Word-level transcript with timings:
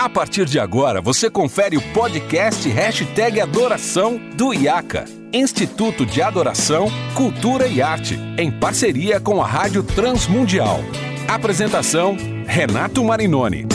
A 0.00 0.08
partir 0.08 0.46
de 0.46 0.58
agora, 0.58 1.02
você 1.02 1.28
confere 1.28 1.76
o 1.76 1.92
podcast 1.92 2.66
Hashtag 2.66 3.38
Adoração 3.38 4.18
do 4.34 4.54
IACA, 4.54 5.04
Instituto 5.30 6.06
de 6.06 6.22
Adoração, 6.22 6.86
Cultura 7.14 7.66
e 7.66 7.82
Arte, 7.82 8.16
em 8.38 8.50
parceria 8.50 9.20
com 9.20 9.42
a 9.42 9.46
Rádio 9.46 9.82
Transmundial. 9.82 10.78
Apresentação, 11.28 12.16
Renato 12.46 13.04
Marinoni. 13.04 13.66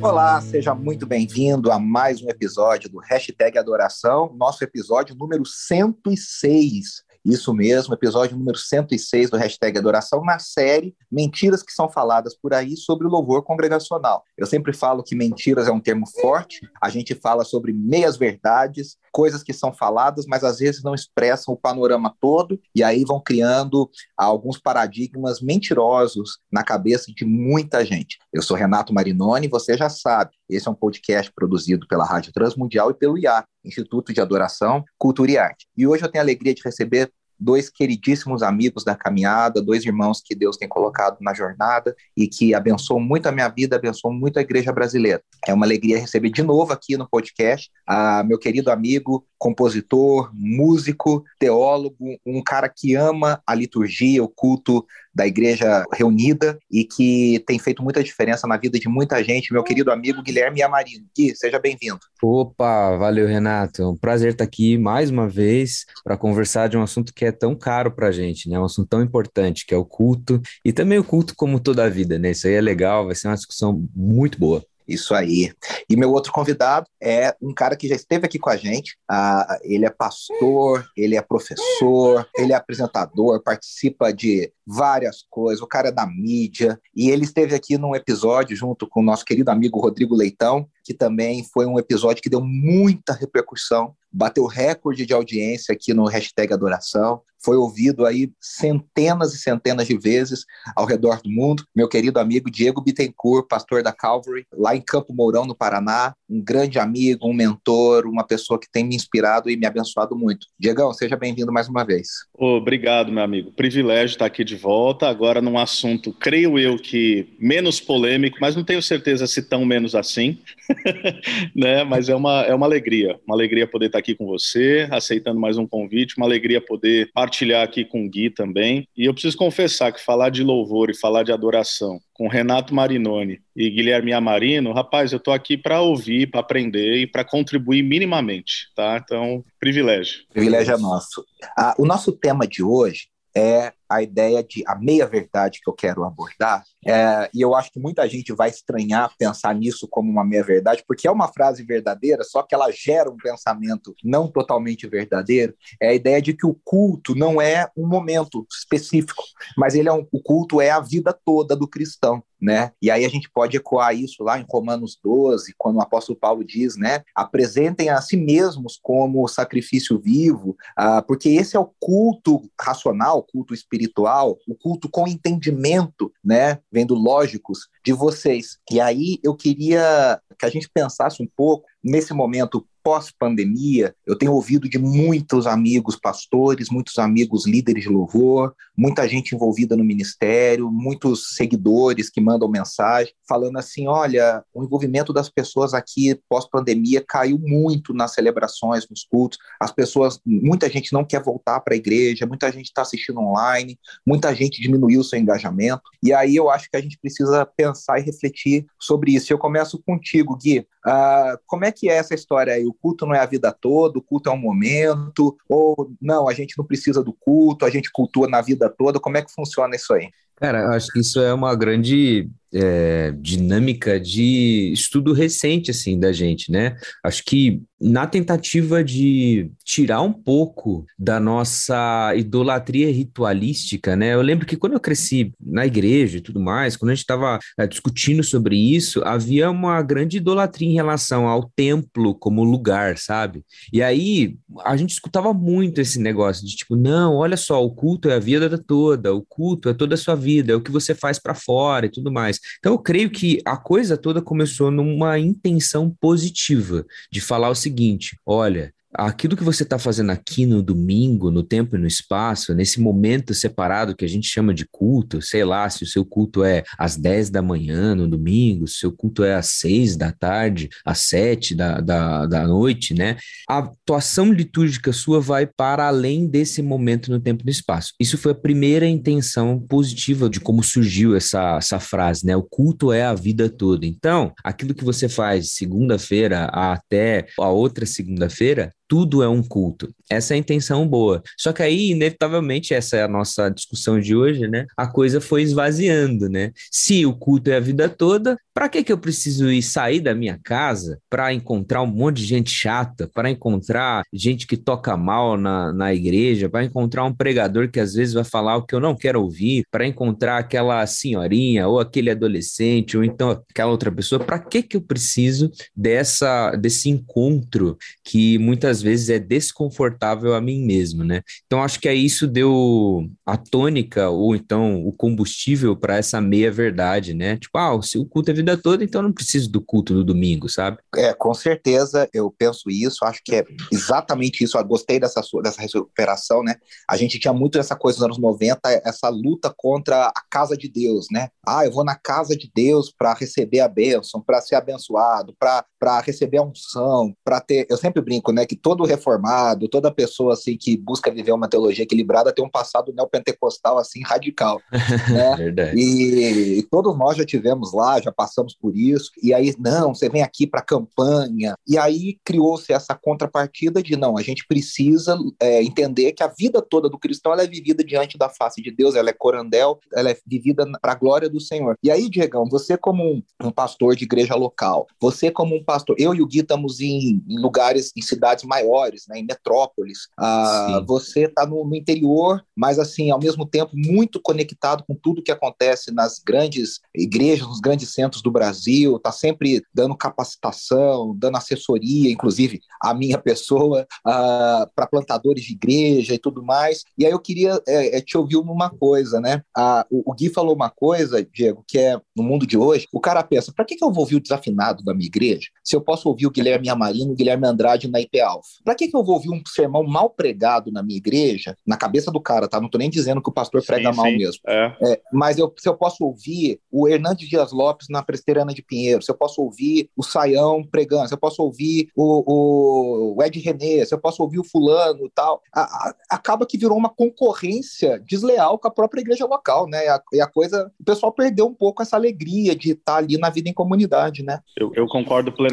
Olá, 0.00 0.40
seja 0.40 0.74
muito 0.74 1.04
bem-vindo 1.04 1.70
a 1.70 1.78
mais 1.78 2.22
um 2.22 2.30
episódio 2.30 2.88
do 2.88 2.98
Hashtag 2.98 3.58
Adoração, 3.58 4.34
nosso 4.38 4.64
episódio 4.64 5.14
número 5.14 5.44
106. 5.44 7.04
Isso 7.24 7.54
mesmo, 7.54 7.94
episódio 7.94 8.36
número 8.36 8.58
106 8.58 9.30
do 9.30 9.36
Hashtag 9.36 9.78
Adoração, 9.78 10.24
na 10.24 10.40
série 10.40 10.92
Mentiras 11.08 11.62
que 11.62 11.70
são 11.70 11.88
faladas 11.88 12.34
por 12.34 12.52
aí 12.52 12.76
sobre 12.76 13.06
o 13.06 13.10
louvor 13.10 13.44
congregacional. 13.44 14.24
Eu 14.36 14.44
sempre 14.44 14.72
falo 14.72 15.04
que 15.04 15.14
mentiras 15.14 15.68
é 15.68 15.70
um 15.70 15.78
termo 15.78 16.04
forte, 16.20 16.68
a 16.82 16.88
gente 16.88 17.14
fala 17.14 17.44
sobre 17.44 17.72
meias-verdades, 17.72 18.96
coisas 19.12 19.40
que 19.40 19.52
são 19.52 19.72
faladas, 19.72 20.26
mas 20.26 20.42
às 20.42 20.58
vezes 20.58 20.82
não 20.82 20.96
expressam 20.96 21.54
o 21.54 21.56
panorama 21.56 22.12
todo, 22.20 22.58
e 22.74 22.82
aí 22.82 23.04
vão 23.04 23.20
criando 23.20 23.88
alguns 24.16 24.58
paradigmas 24.58 25.40
mentirosos 25.40 26.38
na 26.50 26.64
cabeça 26.64 27.12
de 27.14 27.24
muita 27.24 27.84
gente. 27.84 28.18
Eu 28.32 28.42
sou 28.42 28.56
Renato 28.56 28.92
Marinoni, 28.92 29.46
você 29.46 29.76
já 29.76 29.88
sabe, 29.88 30.32
esse 30.48 30.66
é 30.66 30.70
um 30.70 30.74
podcast 30.74 31.30
produzido 31.32 31.86
pela 31.86 32.04
Rádio 32.04 32.32
Transmundial 32.32 32.90
e 32.90 32.94
pelo 32.94 33.16
IA, 33.16 33.44
Instituto 33.64 34.12
de 34.12 34.20
Adoração, 34.20 34.84
Cultura 34.98 35.30
e 35.30 35.38
Arte. 35.38 35.68
E 35.76 35.86
hoje 35.86 36.04
eu 36.04 36.10
tenho 36.10 36.22
a 36.22 36.24
alegria 36.24 36.54
de 36.54 36.62
receber 36.64 37.11
dois 37.42 37.68
queridíssimos 37.68 38.42
amigos 38.42 38.84
da 38.84 38.94
caminhada, 38.94 39.60
dois 39.60 39.84
irmãos 39.84 40.22
que 40.24 40.34
Deus 40.34 40.56
tem 40.56 40.68
colocado 40.68 41.18
na 41.20 41.34
jornada 41.34 41.94
e 42.16 42.28
que 42.28 42.54
abençoam 42.54 43.00
muito 43.00 43.26
a 43.26 43.32
minha 43.32 43.48
vida, 43.48 43.76
abençoam 43.76 44.14
muito 44.14 44.38
a 44.38 44.42
igreja 44.42 44.72
brasileira. 44.72 45.22
É 45.46 45.52
uma 45.52 45.66
alegria 45.66 45.98
receber 45.98 46.30
de 46.30 46.42
novo 46.42 46.72
aqui 46.72 46.96
no 46.96 47.08
podcast 47.08 47.70
a 47.86 48.22
meu 48.22 48.38
querido 48.38 48.70
amigo, 48.70 49.26
compositor, 49.36 50.30
músico, 50.32 51.24
teólogo, 51.38 52.16
um 52.24 52.40
cara 52.42 52.68
que 52.68 52.94
ama 52.94 53.42
a 53.44 53.54
liturgia, 53.54 54.22
o 54.22 54.28
culto 54.28 54.86
da 55.14 55.26
igreja 55.26 55.84
reunida 55.92 56.58
e 56.70 56.84
que 56.84 57.42
tem 57.46 57.58
feito 57.58 57.82
muita 57.82 58.02
diferença 58.02 58.46
na 58.46 58.56
vida 58.56 58.78
de 58.78 58.88
muita 58.88 59.22
gente, 59.22 59.52
meu 59.52 59.62
querido 59.62 59.90
amigo 59.90 60.22
Guilherme 60.22 60.62
Amarino. 60.62 61.06
Gui, 61.16 61.34
seja 61.36 61.58
bem-vindo. 61.58 61.98
Opa, 62.22 62.96
valeu, 62.96 63.26
Renato. 63.26 63.82
É 63.82 63.86
um 63.86 63.96
prazer 63.96 64.32
estar 64.32 64.44
aqui 64.44 64.78
mais 64.78 65.10
uma 65.10 65.28
vez 65.28 65.84
para 66.04 66.16
conversar 66.16 66.68
de 66.68 66.76
um 66.76 66.82
assunto 66.82 67.12
que 67.12 67.24
é 67.24 67.32
tão 67.32 67.54
caro 67.54 67.90
para 67.90 68.08
a 68.08 68.12
gente, 68.12 68.48
né? 68.48 68.58
Um 68.58 68.64
assunto 68.64 68.88
tão 68.88 69.02
importante, 69.02 69.66
que 69.66 69.74
é 69.74 69.76
o 69.76 69.84
culto 69.84 70.40
e 70.64 70.72
também 70.72 70.98
o 70.98 71.04
culto 71.04 71.34
como 71.36 71.60
toda 71.60 71.84
a 71.84 71.88
vida, 71.88 72.18
né? 72.18 72.30
Isso 72.30 72.46
aí 72.46 72.54
é 72.54 72.60
legal, 72.60 73.06
vai 73.06 73.14
ser 73.14 73.28
uma 73.28 73.34
discussão 73.34 73.84
muito 73.94 74.38
boa. 74.38 74.64
Isso 74.86 75.14
aí. 75.14 75.52
E 75.88 75.96
meu 75.96 76.10
outro 76.10 76.32
convidado 76.32 76.86
é 77.00 77.34
um 77.40 77.54
cara 77.54 77.76
que 77.76 77.88
já 77.88 77.94
esteve 77.94 78.26
aqui 78.26 78.38
com 78.38 78.50
a 78.50 78.56
gente. 78.56 78.96
Ah, 79.08 79.58
ele 79.62 79.84
é 79.84 79.90
pastor, 79.90 80.86
ele 80.96 81.16
é 81.16 81.22
professor, 81.22 82.26
ele 82.36 82.52
é 82.52 82.56
apresentador, 82.56 83.42
participa 83.42 84.12
de 84.12 84.52
várias 84.66 85.24
coisas. 85.30 85.62
O 85.62 85.66
cara 85.66 85.88
é 85.88 85.92
da 85.92 86.06
mídia. 86.06 86.78
E 86.94 87.10
ele 87.10 87.24
esteve 87.24 87.54
aqui 87.54 87.78
num 87.78 87.94
episódio 87.94 88.56
junto 88.56 88.86
com 88.86 89.00
o 89.00 89.04
nosso 89.04 89.24
querido 89.24 89.50
amigo 89.50 89.80
Rodrigo 89.80 90.14
Leitão, 90.14 90.68
que 90.84 90.94
também 90.94 91.44
foi 91.44 91.66
um 91.66 91.78
episódio 91.78 92.22
que 92.22 92.30
deu 92.30 92.40
muita 92.40 93.12
repercussão, 93.12 93.94
bateu 94.12 94.46
recorde 94.46 95.06
de 95.06 95.14
audiência 95.14 95.72
aqui 95.72 95.94
no 95.94 96.06
hashtag 96.06 96.52
Adoração 96.52 97.22
foi 97.44 97.56
ouvido 97.56 98.06
aí 98.06 98.30
centenas 98.40 99.34
e 99.34 99.38
centenas 99.38 99.86
de 99.86 99.98
vezes 99.98 100.44
ao 100.76 100.86
redor 100.86 101.20
do 101.22 101.30
mundo. 101.30 101.64
Meu 101.74 101.88
querido 101.88 102.20
amigo 102.20 102.50
Diego 102.50 102.80
Bittencourt, 102.80 103.46
pastor 103.48 103.82
da 103.82 103.92
Calvary, 103.92 104.46
lá 104.52 104.76
em 104.76 104.80
Campo 104.80 105.12
Mourão, 105.12 105.44
no 105.44 105.54
Paraná, 105.54 106.14
um 106.30 106.40
grande 106.40 106.78
amigo, 106.78 107.28
um 107.28 107.32
mentor, 107.32 108.06
uma 108.06 108.24
pessoa 108.24 108.58
que 108.58 108.70
tem 108.70 108.84
me 108.84 108.94
inspirado 108.94 109.50
e 109.50 109.56
me 109.56 109.66
abençoado 109.66 110.16
muito. 110.16 110.46
Diegão, 110.58 110.92
seja 110.92 111.16
bem-vindo 111.16 111.52
mais 111.52 111.68
uma 111.68 111.84
vez. 111.84 112.08
Obrigado, 112.34 113.12
meu 113.12 113.22
amigo. 113.22 113.52
Privilégio 113.52 114.14
estar 114.14 114.26
aqui 114.26 114.44
de 114.44 114.56
volta, 114.56 115.08
agora 115.08 115.40
num 115.40 115.58
assunto, 115.58 116.12
creio 116.12 116.58
eu 116.58 116.76
que 116.76 117.36
menos 117.38 117.80
polêmico, 117.80 118.38
mas 118.40 118.54
não 118.56 118.64
tenho 118.64 118.82
certeza 118.82 119.26
se 119.26 119.42
tão 119.42 119.64
menos 119.64 119.94
assim, 119.94 120.38
né? 121.54 121.84
Mas 121.84 122.08
é 122.08 122.14
uma, 122.14 122.42
é 122.42 122.54
uma 122.54 122.66
alegria, 122.66 123.18
uma 123.26 123.34
alegria 123.34 123.66
poder 123.66 123.86
estar 123.86 123.98
aqui 123.98 124.14
com 124.14 124.26
você, 124.26 124.88
aceitando 124.90 125.40
mais 125.40 125.58
um 125.58 125.66
convite, 125.66 126.16
uma 126.16 126.26
alegria 126.26 126.60
poder 126.60 127.10
participar 127.12 127.31
compartilhar 127.32 127.62
aqui 127.62 127.84
com 127.84 128.04
o 128.04 128.08
Gui 128.08 128.30
também. 128.30 128.86
E 128.96 129.06
eu 129.06 129.12
preciso 129.14 129.36
confessar 129.36 129.90
que 129.90 130.04
falar 130.04 130.28
de 130.28 130.44
louvor 130.44 130.90
e 130.90 130.96
falar 130.96 131.22
de 131.22 131.32
adoração 131.32 131.98
com 132.12 132.28
Renato 132.28 132.74
Marinoni 132.74 133.40
e 133.56 133.70
Guilherme 133.70 134.12
Amarino, 134.12 134.72
rapaz, 134.72 135.12
eu 135.12 135.16
estou 135.16 135.32
aqui 135.32 135.56
para 135.56 135.80
ouvir, 135.80 136.30
para 136.30 136.40
aprender 136.40 136.98
e 136.98 137.06
para 137.06 137.24
contribuir 137.24 137.82
minimamente, 137.82 138.68
tá? 138.76 139.00
Então, 139.02 139.42
privilégio. 139.58 140.20
Privilégio 140.32 140.74
é 140.74 140.78
nosso. 140.78 141.24
Ah, 141.58 141.74
o 141.78 141.86
nosso 141.86 142.12
tema 142.12 142.46
de 142.46 142.62
hoje 142.62 143.08
é 143.34 143.72
a 143.92 144.02
ideia 144.02 144.42
de 144.42 144.64
a 144.66 144.74
meia-verdade 144.74 145.60
que 145.62 145.68
eu 145.68 145.74
quero 145.74 146.04
abordar. 146.04 146.64
É, 146.84 147.30
e 147.32 147.40
eu 147.40 147.54
acho 147.54 147.70
que 147.70 147.78
muita 147.78 148.08
gente 148.08 148.32
vai 148.32 148.50
estranhar 148.50 149.12
pensar 149.18 149.54
nisso 149.54 149.86
como 149.88 150.10
uma 150.10 150.24
meia-verdade, 150.24 150.82
porque 150.86 151.06
é 151.06 151.10
uma 151.10 151.28
frase 151.28 151.62
verdadeira, 151.62 152.24
só 152.24 152.42
que 152.42 152.54
ela 152.54 152.70
gera 152.72 153.10
um 153.10 153.16
pensamento 153.16 153.94
não 154.02 154.28
totalmente 154.28 154.86
verdadeiro. 154.88 155.54
É 155.80 155.90
a 155.90 155.94
ideia 155.94 156.20
de 156.20 156.32
que 156.32 156.46
o 156.46 156.56
culto 156.64 157.14
não 157.14 157.40
é 157.40 157.68
um 157.76 157.86
momento 157.86 158.46
específico, 158.50 159.22
mas 159.56 159.74
ele 159.74 159.88
é 159.88 159.92
um, 159.92 160.06
o 160.10 160.22
culto 160.22 160.60
é 160.60 160.70
a 160.70 160.80
vida 160.80 161.16
toda 161.24 161.54
do 161.54 161.68
cristão. 161.68 162.22
Né? 162.40 162.72
E 162.82 162.90
aí 162.90 163.04
a 163.04 163.08
gente 163.08 163.30
pode 163.30 163.56
ecoar 163.56 163.94
isso 163.94 164.24
lá 164.24 164.36
em 164.36 164.44
Romanos 164.50 164.98
12, 165.00 165.54
quando 165.56 165.76
o 165.76 165.80
apóstolo 165.80 166.18
Paulo 166.18 166.44
diz, 166.44 166.76
né? 166.76 167.04
Apresentem 167.14 167.88
a 167.88 168.00
si 168.00 168.16
mesmos 168.16 168.80
como 168.82 169.28
sacrifício 169.28 169.96
vivo, 170.00 170.56
ah, 170.76 171.00
porque 171.02 171.28
esse 171.28 171.56
é 171.56 171.60
o 171.60 171.70
culto 171.78 172.50
racional, 172.60 173.18
o 173.18 173.22
culto 173.22 173.54
espiritual 173.54 173.81
espiritual, 173.82 174.38
o 174.46 174.54
culto 174.54 174.88
com 174.88 175.06
entendimento, 175.06 176.12
né, 176.24 176.58
vendo 176.70 176.94
lógicos 176.94 177.68
de 177.84 177.92
vocês. 177.92 178.58
E 178.70 178.80
aí 178.80 179.18
eu 179.22 179.34
queria 179.34 180.20
que 180.38 180.46
a 180.46 180.50
gente 180.50 180.68
pensasse 180.72 181.22
um 181.22 181.28
pouco 181.36 181.66
nesse 181.82 182.12
momento 182.14 182.66
pós-pandemia, 182.82 183.94
eu 184.04 184.16
tenho 184.16 184.32
ouvido 184.32 184.68
de 184.68 184.78
muitos 184.78 185.46
amigos 185.46 185.96
pastores, 185.96 186.68
muitos 186.68 186.98
amigos 186.98 187.46
líderes 187.46 187.84
de 187.84 187.88
louvor, 187.88 188.54
muita 188.76 189.08
gente 189.08 189.34
envolvida 189.34 189.76
no 189.76 189.84
ministério, 189.84 190.70
muitos 190.70 191.34
seguidores 191.36 192.10
que 192.10 192.20
mandam 192.20 192.48
mensagem 192.48 193.12
falando 193.28 193.58
assim: 193.58 193.86
olha, 193.86 194.44
o 194.52 194.64
envolvimento 194.64 195.12
das 195.12 195.28
pessoas 195.28 195.74
aqui 195.74 196.18
pós-pandemia 196.28 197.04
caiu 197.06 197.38
muito 197.38 197.94
nas 197.94 198.14
celebrações, 198.14 198.86
nos 198.88 199.04
cultos. 199.04 199.38
As 199.60 199.72
pessoas, 199.72 200.18
muita 200.26 200.68
gente 200.68 200.92
não 200.92 201.04
quer 201.04 201.22
voltar 201.22 201.60
para 201.60 201.74
a 201.74 201.76
igreja, 201.76 202.26
muita 202.26 202.50
gente 202.50 202.66
está 202.66 202.82
assistindo 202.82 203.20
online, 203.20 203.78
muita 204.06 204.34
gente 204.34 204.60
diminuiu 204.60 205.04
seu 205.04 205.18
engajamento. 205.18 205.82
E 206.02 206.12
aí 206.12 206.34
eu 206.34 206.50
acho 206.50 206.68
que 206.68 206.76
a 206.76 206.80
gente 206.80 206.98
precisa 206.98 207.46
pensar 207.46 207.98
e 207.98 208.02
refletir 208.02 208.66
sobre 208.80 209.14
isso. 209.14 209.32
Eu 209.32 209.38
começo 209.38 209.80
contigo, 209.86 210.36
Gui. 210.36 210.66
Uh, 210.84 211.38
como 211.46 211.64
é 211.64 211.70
que 211.72 211.88
é 211.88 211.94
essa 211.94 212.14
história 212.14 212.54
aí? 212.54 212.64
O 212.66 212.72
culto 212.72 213.06
não 213.06 213.14
é 213.14 213.18
a 213.18 213.26
vida 213.26 213.52
toda, 213.52 213.98
o 213.98 214.02
culto 214.02 214.28
é 214.28 214.32
um 214.32 214.38
momento, 214.38 215.36
ou 215.48 215.90
não, 216.00 216.28
a 216.28 216.34
gente 216.34 216.56
não 216.56 216.64
precisa 216.64 217.02
do 217.02 217.12
culto, 217.12 217.64
a 217.64 217.70
gente 217.70 217.90
cultua 217.90 218.28
na 218.28 218.40
vida 218.40 218.68
toda. 218.68 219.00
Como 219.00 219.16
é 219.16 219.22
que 219.22 219.32
funciona 219.32 219.74
isso 219.74 219.92
aí? 219.92 220.10
Cara, 220.36 220.74
acho 220.74 220.88
que 220.88 221.00
isso 221.00 221.20
é 221.20 221.32
uma 221.32 221.54
grande 221.54 222.28
é, 222.52 223.12
dinâmica 223.18 223.98
de 223.98 224.70
estudo 224.72 225.12
recente, 225.12 225.70
assim, 225.70 225.98
da 225.98 226.12
gente, 226.12 226.52
né? 226.52 226.76
Acho 227.02 227.24
que 227.24 227.62
na 227.80 228.06
tentativa 228.06 228.84
de 228.84 229.50
tirar 229.64 230.02
um 230.02 230.12
pouco 230.12 230.86
da 230.96 231.18
nossa 231.18 232.14
idolatria 232.14 232.92
ritualística, 232.92 233.96
né? 233.96 234.14
Eu 234.14 234.22
lembro 234.22 234.46
que 234.46 234.56
quando 234.56 234.74
eu 234.74 234.80
cresci 234.80 235.32
na 235.40 235.66
igreja 235.66 236.18
e 236.18 236.20
tudo 236.20 236.38
mais, 236.38 236.76
quando 236.76 236.90
a 236.90 236.94
gente 236.94 237.02
estava 237.02 237.40
é, 237.58 237.66
discutindo 237.66 238.22
sobre 238.22 238.56
isso, 238.56 239.02
havia 239.04 239.50
uma 239.50 239.82
grande 239.82 240.18
idolatria 240.18 240.68
em 240.68 240.74
relação 240.74 241.26
ao 241.26 241.50
templo 241.56 242.14
como 242.14 242.44
lugar, 242.44 242.98
sabe? 242.98 243.44
E 243.72 243.82
aí 243.82 244.36
a 244.64 244.76
gente 244.76 244.90
escutava 244.90 245.32
muito 245.32 245.80
esse 245.80 245.98
negócio 245.98 246.46
de 246.46 246.54
tipo, 246.54 246.76
não, 246.76 247.16
olha 247.16 247.36
só, 247.36 247.64
o 247.64 247.74
culto 247.74 248.08
é 248.08 248.14
a 248.14 248.20
vida 248.20 248.56
toda, 248.58 249.12
o 249.12 249.22
culto 249.22 249.68
é 249.68 249.74
toda 249.74 249.94
a 249.94 249.98
sua 249.98 250.14
vida, 250.22 250.52
é 250.52 250.56
o 250.56 250.60
que 250.60 250.70
você 250.70 250.94
faz 250.94 251.18
para 251.18 251.34
fora 251.34 251.86
e 251.86 251.90
tudo 251.90 252.12
mais. 252.12 252.38
Então, 252.58 252.72
eu 252.72 252.78
creio 252.78 253.10
que 253.10 253.40
a 253.44 253.56
coisa 253.56 253.96
toda 253.96 254.22
começou 254.22 254.70
numa 254.70 255.18
intenção 255.18 255.94
positiva 256.00 256.86
de 257.10 257.20
falar 257.20 257.50
o 257.50 257.54
seguinte: 257.54 258.16
olha, 258.24 258.72
aquilo 258.94 259.36
que 259.36 259.44
você 259.44 259.62
está 259.62 259.78
fazendo 259.78 260.10
aqui 260.10 260.46
no 260.46 260.62
domingo, 260.62 261.30
no 261.30 261.42
tempo 261.42 261.76
e 261.76 261.78
no 261.78 261.86
espaço, 261.86 262.54
nesse 262.54 262.80
momento 262.80 263.34
separado 263.34 263.96
que 263.96 264.04
a 264.04 264.08
gente 264.08 264.28
chama 264.28 264.52
de 264.52 264.66
culto, 264.70 265.22
sei 265.22 265.44
lá, 265.44 265.68
se 265.68 265.82
o 265.82 265.86
seu 265.86 266.04
culto 266.04 266.44
é 266.44 266.62
às 266.78 266.96
10 266.96 267.30
da 267.30 267.42
manhã 267.42 267.94
no 267.94 268.08
domingo, 268.08 268.66
se 268.66 268.74
o 268.74 268.78
seu 268.80 268.92
culto 268.92 269.24
é 269.24 269.34
às 269.34 269.46
6 269.46 269.96
da 269.96 270.12
tarde, 270.12 270.68
às 270.84 270.98
7 270.98 271.54
da, 271.54 271.80
da, 271.80 272.26
da 272.26 272.46
noite, 272.46 272.94
né? 272.94 273.16
A 273.48 273.58
atuação 273.58 274.32
litúrgica 274.32 274.92
sua 274.92 275.20
vai 275.20 275.46
para 275.46 275.86
além 275.86 276.26
desse 276.26 276.62
momento 276.62 277.10
no 277.10 277.20
tempo 277.20 277.42
e 277.42 277.46
no 277.46 277.50
espaço. 277.50 277.92
Isso 277.98 278.18
foi 278.18 278.32
a 278.32 278.36
primeira 278.36 278.86
intenção 278.86 279.58
positiva 279.58 280.28
de 280.28 280.40
como 280.40 280.62
surgiu 280.62 281.16
essa, 281.16 281.56
essa 281.56 281.80
frase, 281.80 282.26
né? 282.26 282.36
O 282.36 282.42
culto 282.42 282.92
é 282.92 283.02
a 283.02 283.14
vida 283.14 283.48
toda. 283.48 283.86
Então, 283.86 284.32
aquilo 284.44 284.74
que 284.74 284.84
você 284.84 285.08
faz 285.08 285.54
segunda-feira 285.54 286.44
até 286.46 287.26
a 287.38 287.48
outra 287.48 287.86
segunda-feira, 287.86 288.72
tudo 288.92 289.22
é 289.22 289.28
um 289.28 289.42
culto. 289.42 289.88
Essa 290.10 290.34
é 290.34 290.36
a 290.36 290.38
intenção 290.38 290.86
boa. 290.86 291.22
Só 291.38 291.50
que 291.50 291.62
aí, 291.62 291.92
inevitavelmente, 291.92 292.74
essa 292.74 292.98
é 292.98 293.02
a 293.02 293.08
nossa 293.08 293.48
discussão 293.48 293.98
de 293.98 294.14
hoje, 294.14 294.46
né? 294.46 294.66
A 294.76 294.86
coisa 294.86 295.18
foi 295.18 295.40
esvaziando, 295.40 296.28
né? 296.28 296.52
Se 296.70 297.06
o 297.06 297.14
culto 297.14 297.50
é 297.50 297.56
a 297.56 297.60
vida 297.60 297.88
toda, 297.88 298.36
para 298.52 298.68
que 298.68 298.84
que 298.84 298.92
eu 298.92 298.98
preciso 298.98 299.50
ir 299.50 299.62
sair 299.62 300.00
da 300.00 300.14
minha 300.14 300.38
casa 300.44 300.98
para 301.08 301.32
encontrar 301.32 301.80
um 301.80 301.86
monte 301.86 302.18
de 302.18 302.26
gente 302.26 302.50
chata, 302.50 303.10
para 303.14 303.30
encontrar 303.30 304.02
gente 304.12 304.46
que 304.46 304.58
toca 304.58 304.94
mal 304.94 305.38
na, 305.38 305.72
na 305.72 305.94
igreja, 305.94 306.50
para 306.50 306.62
encontrar 306.62 307.04
um 307.04 307.14
pregador 307.14 307.70
que 307.70 307.80
às 307.80 307.94
vezes 307.94 308.12
vai 308.12 308.24
falar 308.24 308.58
o 308.58 308.66
que 308.66 308.74
eu 308.74 308.80
não 308.80 308.94
quero 308.94 309.22
ouvir, 309.22 309.64
para 309.70 309.86
encontrar 309.86 310.36
aquela 310.36 310.86
senhorinha 310.86 311.66
ou 311.66 311.80
aquele 311.80 312.10
adolescente 312.10 312.94
ou 312.94 313.02
então 313.02 313.30
aquela 313.30 313.70
outra 313.70 313.90
pessoa? 313.90 314.22
Para 314.22 314.38
que 314.38 314.62
que 314.62 314.76
eu 314.76 314.82
preciso 314.82 315.50
dessa 315.74 316.54
desse 316.56 316.90
encontro 316.90 317.78
que 318.04 318.36
muitas 318.36 318.81
vezes 318.82 319.08
é 319.08 319.18
desconfortável 319.18 320.34
a 320.34 320.40
mim 320.40 320.64
mesmo, 320.64 321.04
né? 321.04 321.22
Então 321.46 321.62
acho 321.62 321.80
que 321.80 321.88
é 321.88 321.94
isso 321.94 322.26
deu 322.26 323.08
a 323.24 323.36
tônica 323.36 324.08
ou 324.10 324.34
então 324.34 324.84
o 324.86 324.92
combustível 324.92 325.76
para 325.76 325.96
essa 325.96 326.20
meia 326.20 326.50
verdade, 326.50 327.14
né? 327.14 327.36
Tipo, 327.36 327.58
ah, 327.58 327.80
se 327.82 327.98
o 327.98 328.04
culto 328.04 328.30
é 328.30 328.34
vida 328.34 328.56
toda, 328.56 328.84
então 328.84 329.02
não 329.02 329.12
preciso 329.12 329.50
do 329.50 329.60
culto 329.60 329.94
no 329.94 330.04
domingo, 330.04 330.48
sabe? 330.48 330.78
É, 330.96 331.14
com 331.14 331.32
certeza 331.34 332.08
eu 332.12 332.30
penso 332.36 332.70
isso, 332.70 333.04
acho 333.04 333.20
que 333.24 333.36
é 333.36 333.44
exatamente 333.70 334.44
isso. 334.44 334.58
Eu 334.58 334.64
gostei 334.64 334.98
dessa 334.98 335.22
sua, 335.22 335.42
dessa 335.42 335.60
recuperação, 335.60 336.42
né? 336.42 336.56
A 336.88 336.96
gente 336.96 337.18
tinha 337.18 337.32
muito 337.32 337.58
essa 337.58 337.76
coisa 337.76 337.98
nos 337.98 338.06
anos 338.06 338.18
90, 338.18 338.60
essa 338.84 339.08
luta 339.08 339.52
contra 339.56 340.06
a 340.06 340.22
casa 340.30 340.56
de 340.56 340.68
Deus, 340.68 341.06
né? 341.10 341.28
Ah, 341.46 341.64
eu 341.64 341.72
vou 341.72 341.84
na 341.84 341.94
casa 341.94 342.36
de 342.36 342.50
Deus 342.54 342.92
para 342.96 343.14
receber 343.14 343.60
a 343.60 343.68
bênção, 343.68 344.20
para 344.20 344.40
ser 344.40 344.54
abençoado, 344.54 345.34
para 345.38 345.64
receber 346.00 346.38
a 346.38 346.42
unção, 346.42 347.14
para 347.24 347.40
ter. 347.40 347.66
Eu 347.70 347.76
sempre 347.76 348.02
brinco, 348.02 348.32
né, 348.32 348.44
que 348.46 348.56
todo 348.56 348.72
todo 348.82 348.84
reformado, 348.84 349.68
toda 349.68 349.92
pessoa 349.92 350.32
assim 350.32 350.56
que 350.56 350.76
busca 350.76 351.10
viver 351.10 351.32
uma 351.32 351.48
teologia 351.48 351.84
equilibrada 351.84 352.32
tem 352.32 352.44
um 352.44 352.50
passado 352.50 352.92
neopentecostal 352.92 353.78
assim 353.78 354.02
radical, 354.02 354.60
né? 355.10 355.36
Verdade. 355.36 355.78
E, 355.78 356.58
e, 356.58 356.62
todos 356.64 356.96
nós 356.96 357.16
já 357.16 357.24
tivemos 357.24 357.72
lá, 357.72 358.00
já 358.00 358.10
passamos 358.10 358.54
por 358.54 358.76
isso. 358.76 359.10
E 359.22 359.34
aí 359.34 359.54
não, 359.58 359.94
você 359.94 360.08
vem 360.08 360.22
aqui 360.22 360.46
para 360.46 360.62
campanha. 360.62 361.54
E 361.66 361.76
aí 361.76 362.18
criou-se 362.24 362.72
essa 362.72 362.94
contrapartida 362.94 363.82
de 363.82 363.96
não, 363.96 364.16
a 364.16 364.22
gente 364.22 364.46
precisa 364.46 365.18
é, 365.40 365.62
entender 365.62 366.12
que 366.12 366.22
a 366.22 366.28
vida 366.28 366.62
toda 366.62 366.88
do 366.88 366.98
cristão 366.98 367.32
ela 367.32 367.42
é 367.42 367.46
vivida 367.46 367.84
diante 367.84 368.16
da 368.16 368.28
face 368.28 368.62
de 368.62 368.70
Deus, 368.70 368.94
ela 368.94 369.10
é 369.10 369.12
corandel, 369.12 369.78
ela 369.94 370.10
é 370.10 370.16
vivida 370.26 370.66
para 370.80 370.92
a 370.92 370.96
glória 370.96 371.28
do 371.28 371.40
Senhor. 371.40 371.76
E 371.82 371.90
aí, 371.90 372.08
Diegão, 372.08 372.48
você 372.48 372.76
como 372.76 373.02
um, 373.04 373.22
um, 373.42 373.50
pastor 373.50 373.94
de 373.94 374.04
igreja 374.04 374.34
local, 374.34 374.86
você 375.00 375.30
como 375.30 375.54
um 375.54 375.62
pastor, 375.72 375.96
eu 375.98 376.14
e 376.14 376.20
o 376.20 376.26
Gui 376.26 376.40
estamos 376.40 376.80
em, 376.80 377.22
em 377.26 377.40
lugares, 377.40 377.92
em 377.96 378.02
cidades 378.02 378.44
maiores, 378.44 379.04
né, 379.08 379.18
em 379.18 379.24
metrópoles. 379.24 380.00
Ah, 380.18 380.84
você 380.86 381.24
está 381.24 381.46
no, 381.46 381.64
no, 381.64 381.74
interior, 381.74 382.44
mas 382.54 382.78
assim, 382.78 383.10
ao 383.10 383.18
mesmo 383.18 383.46
tempo, 383.46 383.72
muito 383.74 384.20
conectado 384.20 384.84
com 384.86 384.94
tudo 384.94 385.22
que 385.22 385.32
acontece 385.32 385.90
nas 385.90 386.18
grandes 386.18 386.80
igrejas, 386.94 387.48
nos 387.48 387.58
grandes 387.58 387.88
centros 387.94 388.22
do 388.22 388.30
Brasil, 388.30 388.96
está 388.96 389.10
sempre 389.10 389.62
dando 389.72 389.96
capacitação, 389.96 391.16
dando 391.16 391.38
assessoria, 391.38 392.12
inclusive 392.12 392.60
a 392.78 392.92
minha 392.92 393.16
pessoa, 393.18 393.86
ah, 394.06 394.68
para 394.74 394.86
plantadores 394.86 395.42
de 395.42 395.54
igreja 395.54 396.12
e 396.12 396.18
tudo 396.18 396.42
mais. 396.42 396.84
E 396.98 397.06
aí 397.06 397.12
eu 397.12 397.18
queria 397.18 397.58
é, 397.66 397.96
é 397.96 398.00
te 398.02 398.18
ouvir 398.18 398.36
uma 398.36 398.68
coisa, 398.68 399.20
né? 399.20 399.42
Ah, 399.56 399.86
o, 399.90 400.10
o, 400.10 400.14
Gui 400.14 400.28
falou 400.28 400.54
uma 400.54 400.68
coisa, 400.68 401.24
Diego, 401.24 401.64
que 401.66 401.78
é 401.78 401.98
no 402.14 402.22
mundo 402.22 402.46
de 402.46 402.58
hoje, 402.58 402.86
o 402.92 403.00
cara 403.00 403.22
pensa, 403.22 403.50
para 403.54 403.64
que, 403.64 403.76
que 403.76 403.84
eu 403.84 403.90
vou 403.90 404.00
ouvir 404.00 404.16
o 404.16 404.20
desafinado 404.20 404.84
da 404.84 404.92
minha 404.92 405.06
igreja 405.06 405.48
se 405.62 405.76
eu 405.76 405.80
posso 405.80 406.08
ouvir 406.08 406.26
o 406.26 406.30
Guilherme 406.30 406.68
Amarino, 406.68 407.12
o 407.12 407.16
Guilherme 407.16 407.46
Andrade 407.46 407.88
na 407.88 408.00
IP 408.00 408.20
Alfa? 408.20 408.48
Para 408.64 408.74
que, 408.74 408.88
que 408.88 408.96
eu 408.96 409.04
vou 409.04 409.14
ouvir 409.14 409.30
um 409.30 409.42
sermão 409.46 409.84
mal 409.84 410.10
pregado 410.10 410.70
na 410.70 410.82
minha 410.82 410.96
igreja, 410.96 411.56
na 411.66 411.76
cabeça 411.76 412.10
do 412.10 412.20
cara, 412.20 412.48
tá? 412.48 412.60
Não 412.60 412.68
tô 412.68 412.78
nem 412.78 412.90
dizendo 412.90 413.22
que 413.22 413.30
o 413.30 413.32
pastor 413.32 413.64
prega 413.64 413.90
sim, 413.90 413.96
mal 413.96 414.06
sim. 414.06 414.16
mesmo. 414.16 414.40
É. 414.46 414.76
É, 414.82 415.00
mas 415.12 415.38
eu, 415.38 415.52
se 415.56 415.68
eu 415.68 415.74
posso 415.74 416.04
ouvir 416.04 416.60
o 416.70 416.88
Hernandes 416.88 417.28
Dias 417.28 417.52
Lopes 417.52 417.86
na 417.88 418.02
Presteriana 418.02 418.52
de 418.52 418.62
Pinheiro, 418.62 419.02
se 419.02 419.10
eu 419.10 419.16
posso 419.16 419.42
ouvir 419.42 419.88
o 419.96 420.02
Saião 420.02 420.62
pregando, 420.64 421.08
se 421.08 421.14
eu 421.14 421.18
posso 421.18 421.42
ouvir 421.42 421.88
o, 421.96 423.14
o 423.16 423.22
Ed 423.22 423.38
René, 423.40 423.84
se 423.84 423.94
eu 423.94 423.98
posso 423.98 424.22
ouvir 424.22 424.38
o 424.38 424.44
fulano 424.44 425.06
e 425.06 425.10
tal, 425.14 425.40
a, 425.54 425.62
a, 425.62 425.94
acaba 426.10 426.46
que 426.46 426.58
virou 426.58 426.76
uma 426.76 426.88
concorrência 426.88 428.00
desleal 428.00 428.58
com 428.58 428.68
a 428.68 428.70
própria 428.70 429.00
igreja 429.00 429.26
local, 429.26 429.68
né? 429.68 429.84
E 429.84 429.88
a, 429.88 430.00
e 430.14 430.20
a 430.20 430.26
coisa, 430.26 430.70
o 430.80 430.84
pessoal 430.84 431.12
perdeu 431.12 431.46
um 431.46 431.54
pouco 431.54 431.82
essa 431.82 431.96
alegria 431.96 432.54
de 432.54 432.72
estar 432.72 432.96
ali 432.96 433.18
na 433.18 433.30
vida 433.30 433.48
em 433.48 433.54
comunidade, 433.54 434.22
né? 434.22 434.40
Eu, 434.56 434.72
eu 434.74 434.86
concordo 434.86 435.32
plenamente, 435.32 435.51